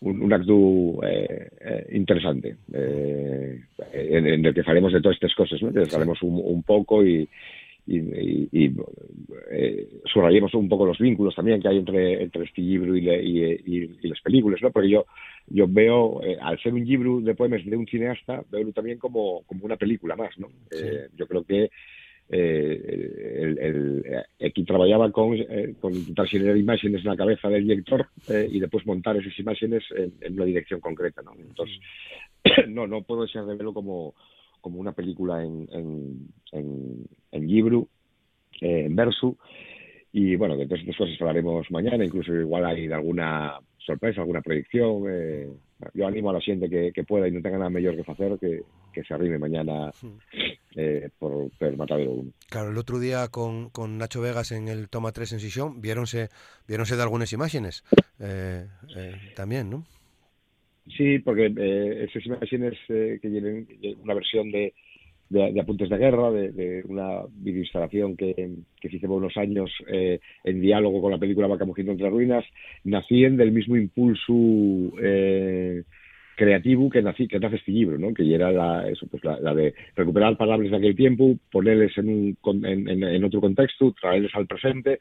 un, 0.00 0.22
un 0.22 0.32
acto 0.32 1.02
eh, 1.06 1.48
eh, 1.60 1.86
interesante 1.92 2.56
en, 2.72 4.26
en, 4.26 4.46
el 4.46 4.54
que 4.54 4.62
faremos 4.62 4.92
de 4.92 5.00
todas 5.00 5.16
estas 5.16 5.34
cosas, 5.34 5.62
¿no? 5.62 5.70
Sí. 5.72 5.96
haremos 5.96 6.22
un, 6.22 6.40
un 6.42 6.62
poco 6.62 7.04
y, 7.04 7.28
y, 7.86 7.98
y, 7.98 8.48
y 8.52 8.76
eh, 9.50 9.88
subrayemos 10.04 10.54
un 10.54 10.68
poco 10.68 10.86
los 10.86 10.98
vínculos 10.98 11.34
también 11.34 11.60
que 11.60 11.68
hay 11.68 11.78
entre, 11.78 12.22
entre 12.22 12.44
este 12.44 12.62
libro 12.62 12.96
y, 12.96 13.00
le, 13.00 13.22
y, 13.22 13.44
y, 13.66 14.08
las 14.08 14.20
películas, 14.20 14.60
¿no? 14.62 14.70
Porque 14.70 14.90
yo, 14.90 15.06
yo 15.48 15.66
veo, 15.68 16.22
eh, 16.22 16.36
al 16.40 16.60
ser 16.60 16.74
un 16.74 16.84
libro 16.84 17.20
de 17.20 17.34
poemas 17.34 17.64
de 17.64 17.76
un 17.76 17.86
cineasta, 17.86 18.44
veo 18.50 18.72
también 18.72 18.98
como, 18.98 19.42
como 19.42 19.64
una 19.64 19.76
película 19.76 20.16
más, 20.16 20.38
¿no? 20.38 20.48
Sí. 20.70 20.78
Eh, 20.84 21.08
yo 21.16 21.26
creo 21.26 21.44
que 21.44 21.70
eh, 22.34 23.40
el, 23.40 23.58
el, 23.58 24.24
aquí 24.42 24.64
trabajaba 24.64 25.10
con, 25.12 25.34
eh, 25.34 25.74
con 25.78 25.94
intentar 25.94 26.26
generar 26.26 26.56
imágenes 26.56 27.02
en 27.02 27.10
la 27.10 27.16
cabeza 27.16 27.48
del 27.48 27.64
director 27.64 28.08
eh, 28.28 28.48
y 28.50 28.58
después 28.58 28.86
montar 28.86 29.18
esas 29.18 29.38
imágenes 29.38 29.84
en, 29.94 30.14
en, 30.20 30.32
una 30.32 30.46
dirección 30.46 30.80
concreta, 30.80 31.20
¿no? 31.20 31.32
Entonces, 31.34 31.78
no, 32.68 32.86
no 32.86 33.02
puedo 33.02 33.22
dejar 33.22 33.44
de 33.44 33.54
verlo 33.54 33.74
como, 33.74 34.14
como 34.62 34.80
una 34.80 34.92
película 34.92 35.44
en, 35.44 35.68
en, 35.72 36.28
en, 36.52 37.06
en 37.32 37.46
libro, 37.46 37.88
eh, 38.62 38.86
en 38.86 38.96
verso, 38.96 39.36
y 40.12 40.36
bueno, 40.36 40.56
de 40.56 40.66
todas 40.66 40.80
estas 40.80 40.96
cosas 40.96 41.20
hablaremos 41.20 41.70
mañana, 41.70 42.04
incluso 42.04 42.34
igual 42.34 42.64
hay 42.66 42.90
alguna 42.90 43.58
sorpresa, 43.78 44.20
alguna 44.20 44.42
proyección. 44.42 45.04
Eh, 45.08 45.48
yo 45.94 46.06
animo 46.06 46.30
a 46.30 46.34
la 46.34 46.40
gente 46.40 46.68
que, 46.68 46.92
que, 46.92 47.04
pueda 47.04 47.26
y 47.26 47.32
no 47.32 47.40
tenga 47.40 47.58
nada 47.58 47.70
mejor 47.70 47.96
que 47.96 48.10
hacer 48.10 48.38
que, 48.38 48.62
que 48.92 49.02
se 49.02 49.14
arrime 49.14 49.38
mañana 49.38 49.90
eh, 50.76 51.08
por, 51.18 51.50
por 51.58 51.76
Matadero 51.76 52.12
1. 52.12 52.32
Claro, 52.48 52.70
el 52.70 52.78
otro 52.78 53.00
día 53.00 53.28
con, 53.28 53.70
con, 53.70 53.98
Nacho 53.98 54.20
Vegas 54.20 54.52
en 54.52 54.68
el 54.68 54.88
Toma 54.88 55.12
3 55.12 55.32
en 55.32 55.40
Sisión, 55.40 55.80
viéronse, 55.80 56.28
viéronse 56.68 56.96
de 56.96 57.02
algunas 57.02 57.32
imágenes 57.32 57.82
eh, 58.20 58.66
eh, 58.96 59.14
también, 59.34 59.70
¿no? 59.70 59.84
Sí, 60.96 61.20
porque 61.20 61.52
eh, 61.56 62.06
esas 62.08 62.26
imágenes 62.26 62.74
eh, 62.88 63.18
que 63.22 63.28
tienen 63.28 63.66
una 64.02 64.14
versión 64.14 64.50
de, 64.50 64.74
de, 65.32 65.60
apuntes 65.60 65.88
de 65.88 65.96
guerra, 65.96 66.30
de, 66.30 66.52
de 66.52 66.82
una 66.84 67.22
videoinstalación 67.30 68.16
que, 68.16 68.58
que 68.80 68.88
se 68.88 68.98
por 69.00 69.18
unos 69.18 69.36
años 69.36 69.70
eh, 69.88 70.20
en 70.44 70.60
diálogo 70.60 71.00
con 71.00 71.12
la 71.12 71.18
película 71.18 71.46
Vaca 71.46 71.64
Mugiendo 71.64 71.92
entre 71.92 72.10
ruinas, 72.10 72.44
nacían 72.84 73.36
del 73.36 73.52
mismo 73.52 73.76
impulso 73.76 74.34
eh, 75.00 75.84
creativo 76.36 76.90
que, 76.90 77.02
nací, 77.02 77.28
que 77.28 77.38
nace 77.38 77.56
este 77.56 77.72
libro, 77.72 77.98
¿no? 77.98 78.12
que 78.12 78.34
era 78.34 78.50
la, 78.50 78.88
eso, 78.88 79.06
pues 79.06 79.24
la, 79.24 79.54
de 79.54 79.74
recuperar 79.96 80.36
palabras 80.36 80.70
de 80.70 80.76
aquel 80.76 80.96
tiempo, 80.96 81.36
ponerles 81.50 81.96
en, 81.96 82.08
un, 82.08 82.66
en, 82.66 82.88
en, 82.88 83.02
en 83.04 83.24
otro 83.24 83.40
contexto, 83.40 83.94
traerles 83.98 84.34
al 84.34 84.46
presente 84.46 84.98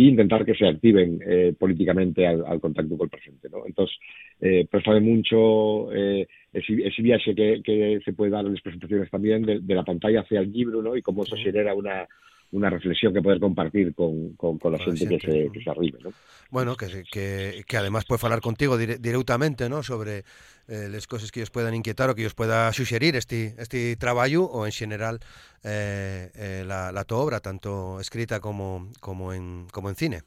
e 0.00 0.08
intentar 0.08 0.44
que 0.44 0.54
se 0.54 0.66
activen 0.66 1.20
eh, 1.26 1.54
políticamente 1.58 2.26
al, 2.26 2.44
al, 2.46 2.60
contacto 2.60 2.96
con 2.96 3.06
el 3.06 3.10
presente. 3.10 3.48
¿no? 3.50 3.66
Entonces, 3.66 3.96
eh, 4.40 4.66
préstame 4.70 5.00
mucho 5.00 5.92
eh, 5.92 6.26
ese, 6.52 6.74
ese, 6.86 7.02
viaje 7.02 7.34
que, 7.34 7.60
que, 7.62 8.00
se 8.04 8.12
puede 8.14 8.30
dar 8.30 8.46
en 8.46 8.54
las 8.54 8.62
presentaciones 8.62 9.10
también 9.10 9.42
de, 9.42 9.60
de, 9.60 9.74
la 9.74 9.84
pantalla 9.84 10.20
hacia 10.20 10.40
el 10.40 10.50
libro 10.50 10.80
¿no? 10.80 10.96
y 10.96 11.02
cómo 11.02 11.24
eso 11.24 11.36
genera 11.36 11.74
una, 11.74 12.08
una 12.52 12.70
reflexión 12.70 13.12
que 13.12 13.22
poder 13.22 13.40
compartir 13.40 13.94
con, 13.94 14.34
con, 14.34 14.58
con 14.58 14.72
la 14.72 14.78
gente 14.78 15.06
que 15.06 15.20
se, 15.20 15.50
que 15.52 15.62
se 15.62 15.70
arribe, 15.70 15.98
¿no? 16.02 16.12
Bueno, 16.50 16.76
que, 16.76 17.04
que, 17.10 17.62
que 17.66 17.76
además 17.76 18.04
puede 18.06 18.20
hablar 18.24 18.40
contigo 18.40 18.76
dire, 18.76 18.98
directamente, 18.98 19.68
¿no? 19.68 19.82
Sobre 19.82 20.24
eh, 20.70 20.88
las 20.88 21.06
cosas 21.06 21.32
que 21.32 21.40
ellos 21.40 21.50
puedan 21.50 21.74
inquietar 21.74 22.08
o 22.08 22.14
que 22.14 22.22
ellos 22.22 22.34
pueda 22.34 22.72
sugerir 22.72 23.16
este, 23.16 23.56
este 23.58 23.96
trabajo 23.96 24.44
o 24.44 24.66
en 24.66 24.72
general 24.72 25.18
eh, 25.64 26.30
eh, 26.34 26.64
la, 26.66 26.92
la 26.92 27.04
tu 27.04 27.16
obra, 27.16 27.40
tanto 27.40 28.00
escrita 28.00 28.38
como, 28.40 28.90
como, 29.00 29.32
en, 29.32 29.66
como 29.72 29.90
en 29.90 29.96
cine. 29.96 30.22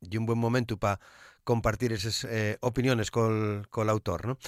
Y 0.00 0.16
un 0.16 0.26
buen 0.26 0.38
momento 0.38 0.76
para 0.76 0.98
compartir 1.44 1.92
esas 1.92 2.24
eh, 2.24 2.56
opiniones 2.60 3.10
con 3.10 3.66
el 3.76 3.88
autor, 3.90 4.26
¿no? 4.26 4.38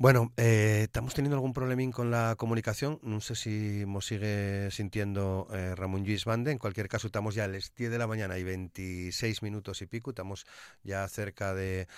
Bueno, 0.00 0.32
eh, 0.36 0.82
estamos 0.84 1.12
teniendo 1.12 1.34
algún 1.34 1.52
problemín 1.52 1.90
con 1.90 2.12
la 2.12 2.36
comunicación. 2.36 3.00
No 3.02 3.20
sé 3.20 3.34
si 3.34 3.84
nos 3.84 4.06
sigue 4.06 4.70
sintiendo 4.70 5.48
eh, 5.52 5.74
Ramón 5.74 6.04
Luis 6.04 6.24
Bande. 6.24 6.52
En 6.52 6.58
cualquier 6.58 6.88
caso, 6.88 7.08
estamos 7.08 7.34
ya 7.34 7.44
a 7.44 7.48
las 7.48 7.74
10 7.74 7.90
de 7.90 7.98
la 7.98 8.06
mañana 8.06 8.38
y 8.38 8.44
26 8.44 9.42
minutos 9.42 9.82
y 9.82 9.86
pico. 9.86 10.10
Estamos 10.10 10.46
ya 10.84 11.08
cerca 11.08 11.52
de, 11.52 11.88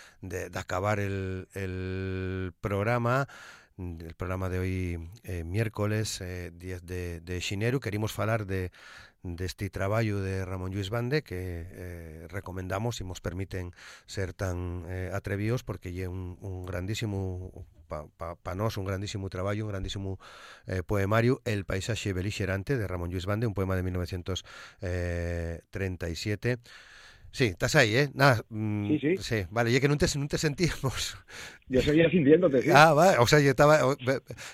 acabar 0.54 0.98
el, 0.98 2.54
programa 2.62 3.28
el 3.76 4.14
programa 4.14 4.48
de 4.48 4.58
hoy 4.58 5.10
eh, 5.24 5.44
miércoles 5.44 6.22
10 6.22 6.86
de, 6.86 7.20
de 7.20 7.40
xineru 7.40 7.80
querimos 7.80 8.12
falar 8.12 8.46
de 8.46 8.70
este 9.38 9.70
trabajo 9.70 10.20
de 10.20 10.44
Ramón 10.44 10.72
Luis 10.72 10.90
Bande 10.90 11.22
que 11.22 12.26
recomendamos 12.28 13.00
y 13.00 13.04
nos 13.04 13.20
permiten 13.20 13.72
ser 14.06 14.34
tan 14.34 14.84
atrevidos 15.14 15.62
porque 15.64 15.88
es 16.02 16.08
un, 16.08 16.36
un 16.42 16.66
grandísimo 16.66 17.66
pa, 17.90 18.36
pa 18.36 18.54
un 18.54 18.84
grandísimo 18.84 19.28
trabajo, 19.28 19.62
un 19.62 19.68
grandísimo 19.68 20.18
eh, 20.66 20.82
poemario, 20.82 21.40
El 21.44 21.64
paisaje 21.64 22.12
beligerante, 22.12 22.76
de 22.78 22.86
Ramón 22.86 23.10
Luis 23.10 23.26
Bande, 23.26 23.46
un 23.46 23.54
poema 23.54 23.76
de 23.76 23.82
1937. 23.82 26.58
Sí, 27.32 27.44
estás 27.44 27.76
ahí, 27.76 27.94
¿eh? 27.94 28.10
Nada, 28.14 28.42
mm, 28.48 28.88
sí, 28.88 28.98
sí. 28.98 29.16
Sí, 29.20 29.46
vale, 29.50 29.72
ya 29.72 29.80
que 29.80 29.88
no 29.88 29.96
te, 29.96 30.06
no 30.18 30.26
te 30.26 30.38
sentimos. 30.38 31.16
Yo 31.68 31.80
seguía 31.80 32.10
sintiéndote, 32.10 32.62
sí. 32.62 32.70
Ah, 32.74 32.92
vale, 32.92 33.18
o 33.18 33.26
sea, 33.28 33.38
yo 33.38 33.50
estaba... 33.50 33.78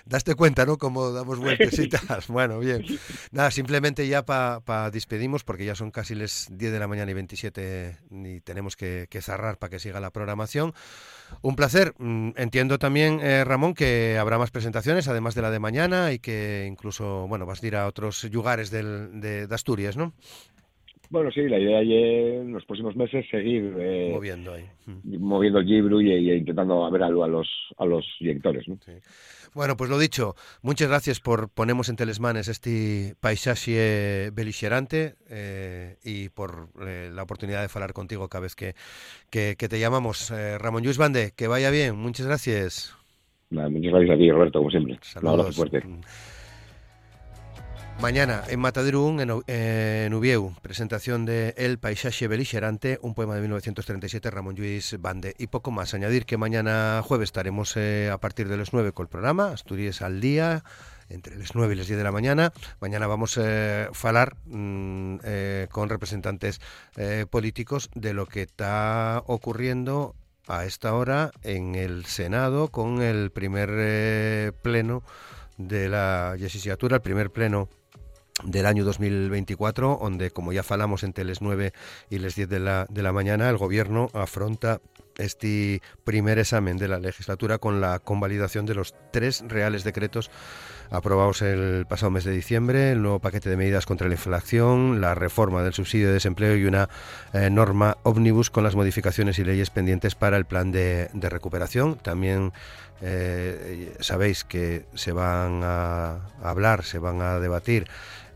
Daste 0.05 0.35
cuenta, 0.35 0.67
¿no? 0.67 0.77
Como 0.77 1.11
damos 1.11 1.39
vueltecitas. 1.39 2.27
bueno, 2.27 2.59
bien. 2.59 2.85
Nada, 3.31 3.49
simplemente 3.49 4.07
ya 4.07 4.23
para 4.23 4.59
pa 4.59 4.91
despedimos, 4.91 5.43
porque 5.43 5.65
ya 5.65 5.73
son 5.73 5.89
casi 5.89 6.13
las 6.13 6.47
10 6.51 6.71
de 6.71 6.79
la 6.79 6.87
mañana 6.87 7.09
y 7.09 7.15
27 7.15 7.97
y 8.11 8.41
tenemos 8.41 8.75
que, 8.75 9.07
que 9.09 9.21
cerrar 9.23 9.57
para 9.57 9.71
que 9.71 9.79
siga 9.79 9.99
la 9.99 10.11
programación. 10.11 10.73
Un 11.41 11.55
placer. 11.55 11.95
Mm, 11.97 12.31
entiendo 12.35 12.77
también, 12.77 13.19
eh, 13.21 13.43
Ramón, 13.43 13.73
que 13.73 14.17
habrá 14.19 14.37
más 14.37 14.51
presentaciones, 14.51 15.07
además 15.07 15.33
de 15.33 15.41
la 15.41 15.49
de 15.49 15.59
mañana, 15.59 16.13
y 16.13 16.19
que 16.19 16.67
incluso, 16.69 17.27
bueno, 17.27 17.47
vas 17.47 17.63
a 17.63 17.67
ir 17.67 17.75
a 17.75 17.87
otros 17.87 18.23
lugares 18.25 18.69
del, 18.69 19.19
de, 19.19 19.47
de 19.47 19.55
Asturias, 19.55 19.97
¿no? 19.97 20.13
Bueno, 21.09 21.31
sí, 21.31 21.41
la 21.47 21.57
idea 21.57 21.81
es 21.81 22.41
en 22.41 22.51
los 22.51 22.65
próximos 22.65 22.95
meses 22.95 23.25
seguir 23.31 23.73
eh, 23.79 24.11
moviendo 24.13 24.53
ahí. 24.53 24.65
moviendo 24.85 25.59
el 25.59 25.65
libro 25.65 26.01
y, 26.01 26.31
intentando 26.31 26.89
ver 26.91 27.03
algo 27.03 27.23
a 27.23 27.27
los 27.27 27.47
a 27.77 27.85
los 27.85 28.05
directores. 28.19 28.67
¿no? 28.67 28.77
Bueno, 29.53 29.77
pues 29.77 29.89
lo 29.89 29.97
dicho, 29.97 30.35
muchas 30.61 30.89
gracias 30.89 31.19
por 31.19 31.49
ponernos 31.49 31.89
en 31.89 31.95
Telesmanes 31.95 32.47
este 32.49 33.15
paisaje 33.21 34.31
beligerante 34.33 35.15
eh, 35.29 35.95
y 36.03 36.29
por 36.29 36.69
eh, 36.85 37.09
la 37.13 37.23
oportunidad 37.23 37.61
de 37.61 37.69
hablar 37.73 37.93
contigo 37.93 38.27
cada 38.27 38.43
vez 38.43 38.55
que, 38.55 38.73
que, 39.29 39.55
te 39.55 39.79
llamamos. 39.79 40.33
Ramón 40.59 40.83
Luis 40.83 40.97
Bande, 40.97 41.31
que 41.35 41.47
vaya 41.47 41.71
bien, 41.71 41.95
muchas 41.95 42.27
gracias. 42.27 42.95
muchas 43.49 43.91
gracias 43.91 44.11
a 44.11 44.17
ti, 44.17 44.29
Roberto, 44.29 44.59
como 44.59 44.71
siempre. 44.71 44.97
Saludos. 45.01 45.55
fuerte. 45.55 45.83
Mañana 48.01 48.43
en 48.47 48.59
Matadero 48.59 49.09
en, 49.09 49.43
en 49.47 50.13
Ubieu, 50.13 50.53
presentación 50.61 51.25
de 51.25 51.55
El 51.57 51.79
paisaje 51.79 52.27
beligerante, 52.27 52.99
un 53.01 53.15
poema 53.15 53.33
de 53.33 53.41
1937, 53.41 54.29
Ramón 54.29 54.55
Lluís 54.55 54.97
Bande. 54.99 55.35
Y 55.39 55.47
poco 55.47 55.71
más, 55.71 55.95
añadir 55.95 56.25
que 56.25 56.37
mañana 56.37 57.01
jueves 57.03 57.29
estaremos 57.29 57.75
eh, 57.75 58.11
a 58.13 58.19
partir 58.19 58.49
de 58.49 58.57
las 58.57 58.71
9 58.71 58.91
con 58.91 59.05
el 59.05 59.09
programa, 59.09 59.47
Asturias 59.47 60.03
al 60.03 60.21
día, 60.21 60.63
entre 61.09 61.37
las 61.37 61.55
9 61.55 61.73
y 61.73 61.77
las 61.77 61.87
10 61.87 61.97
de 61.97 62.03
la 62.03 62.11
mañana. 62.11 62.53
Mañana 62.79 63.07
vamos 63.07 63.39
a 63.39 63.41
eh, 63.43 63.89
hablar 64.03 64.35
mm, 64.45 65.17
eh, 65.23 65.67
con 65.71 65.89
representantes 65.89 66.61
políticos 67.31 67.89
de 67.95 68.13
lo 68.13 68.27
que 68.27 68.43
está 68.43 69.23
ocurriendo 69.25 70.15
a 70.47 70.65
esta 70.65 70.93
hora 70.93 71.31
en 71.41 71.73
el 71.73 72.05
Senado 72.05 72.69
con 72.69 73.01
el 73.01 73.31
primer 73.31 74.53
pleno 74.61 75.03
de 75.57 75.89
la 75.89 76.35
legislatura, 76.37 76.97
el 76.97 77.01
primer 77.01 77.31
pleno 77.31 77.69
del 78.43 78.65
año 78.65 78.85
2024, 78.85 79.99
donde, 80.01 80.31
como 80.31 80.53
ya 80.53 80.63
falamos 80.63 81.03
entre 81.03 81.25
las 81.25 81.41
9 81.41 81.73
y 82.09 82.19
las 82.19 82.35
10 82.35 82.49
de 82.49 82.59
la, 82.59 82.85
de 82.89 83.01
la 83.01 83.11
mañana, 83.11 83.49
el 83.49 83.57
Gobierno 83.57 84.09
afronta 84.13 84.79
este 85.17 85.81
primer 86.03 86.39
examen 86.39 86.77
de 86.77 86.87
la 86.87 86.99
legislatura 86.99 87.57
con 87.57 87.81
la 87.81 87.99
convalidación 87.99 88.65
de 88.65 88.75
los 88.75 88.93
tres 89.11 89.43
reales 89.47 89.83
decretos 89.83 90.29
aprobados 90.89 91.41
el 91.41 91.85
pasado 91.87 92.11
mes 92.11 92.23
de 92.23 92.31
diciembre, 92.31 92.91
el 92.91 93.01
nuevo 93.01 93.19
paquete 93.19 93.49
de 93.49 93.57
medidas 93.57 93.85
contra 93.85 94.07
la 94.07 94.13
inflación, 94.13 95.01
la 95.01 95.15
reforma 95.15 95.63
del 95.63 95.73
subsidio 95.73 96.07
de 96.07 96.13
desempleo 96.13 96.55
y 96.55 96.65
una 96.65 96.89
eh, 97.33 97.49
norma 97.49 97.97
ómnibus 98.03 98.49
con 98.49 98.63
las 98.63 98.75
modificaciones 98.75 99.37
y 99.39 99.43
leyes 99.43 99.69
pendientes 99.69 100.15
para 100.15 100.37
el 100.37 100.45
plan 100.45 100.71
de, 100.71 101.09
recuperación. 101.13 101.97
También 101.97 102.53
eh, 103.01 103.95
sabéis 103.99 104.45
que 104.45 104.85
se 104.93 105.11
van 105.11 105.61
a 105.63 106.21
hablar, 106.41 106.83
se 106.83 106.99
van 106.99 107.21
a 107.21 107.39
debatir 107.39 107.87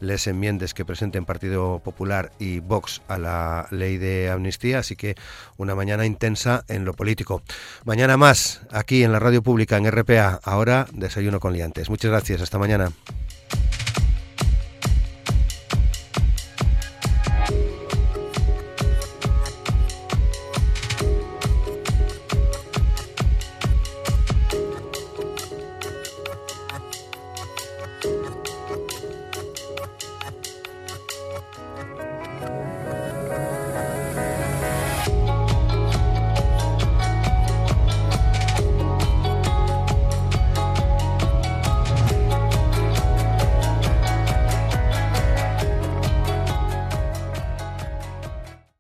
les 0.01 0.27
enmiendas 0.27 0.73
que 0.73 0.83
presenten 0.83 1.23
Partido 1.23 1.79
Popular 1.79 2.33
y 2.39 2.59
Vox 2.59 3.01
a 3.07 3.17
la 3.17 3.67
ley 3.71 3.97
de 3.97 4.29
amnistía, 4.29 4.79
así 4.79 4.97
que 4.97 5.15
una 5.55 5.75
mañana 5.75 6.05
intensa 6.05 6.65
en 6.67 6.83
lo 6.83 6.93
político. 6.93 7.41
Mañana 7.85 8.17
más 8.17 8.61
aquí 8.71 9.03
en 9.03 9.13
la 9.13 9.19
radio 9.19 9.41
pública 9.41 9.77
en 9.77 9.89
RPA, 9.89 10.41
ahora 10.43 10.87
desayuno 10.91 11.39
con 11.39 11.53
liantes. 11.53 11.89
Muchas 11.89 12.11
gracias, 12.11 12.41
hasta 12.41 12.57
mañana. 12.57 12.91